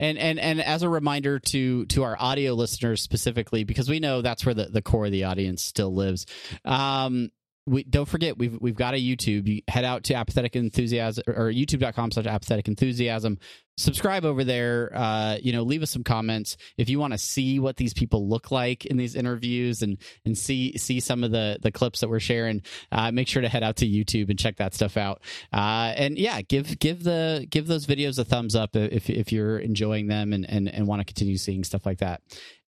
[0.00, 4.20] And and and as a reminder to to our audio listeners specifically, because we know
[4.20, 6.26] that's where the, the core of the audience still lives.
[6.64, 7.30] Um,
[7.66, 9.46] we don't forget we've we've got a YouTube.
[9.46, 13.38] You head out to apathetic enthusiasm or youtube.com slash apathetic enthusiasm.
[13.76, 14.90] Subscribe over there.
[14.94, 18.28] Uh, you know, leave us some comments if you want to see what these people
[18.28, 22.08] look like in these interviews and and see see some of the the clips that
[22.08, 22.62] we're sharing.
[22.90, 25.22] Uh, make sure to head out to YouTube and check that stuff out.
[25.52, 29.58] Uh, and yeah, give give the give those videos a thumbs up if if you're
[29.58, 32.22] enjoying them and and, and want to continue seeing stuff like that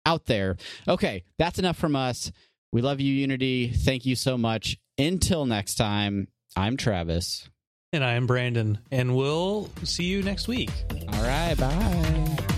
[0.07, 0.57] out there.
[0.87, 2.31] Okay, that's enough from us.
[2.75, 3.69] We love you, Unity.
[3.69, 4.79] Thank you so much.
[4.99, 7.49] Until next time, I'm Travis.
[7.93, 10.71] And I am Brandon, and we'll see you next week.
[11.13, 12.54] All right, bye.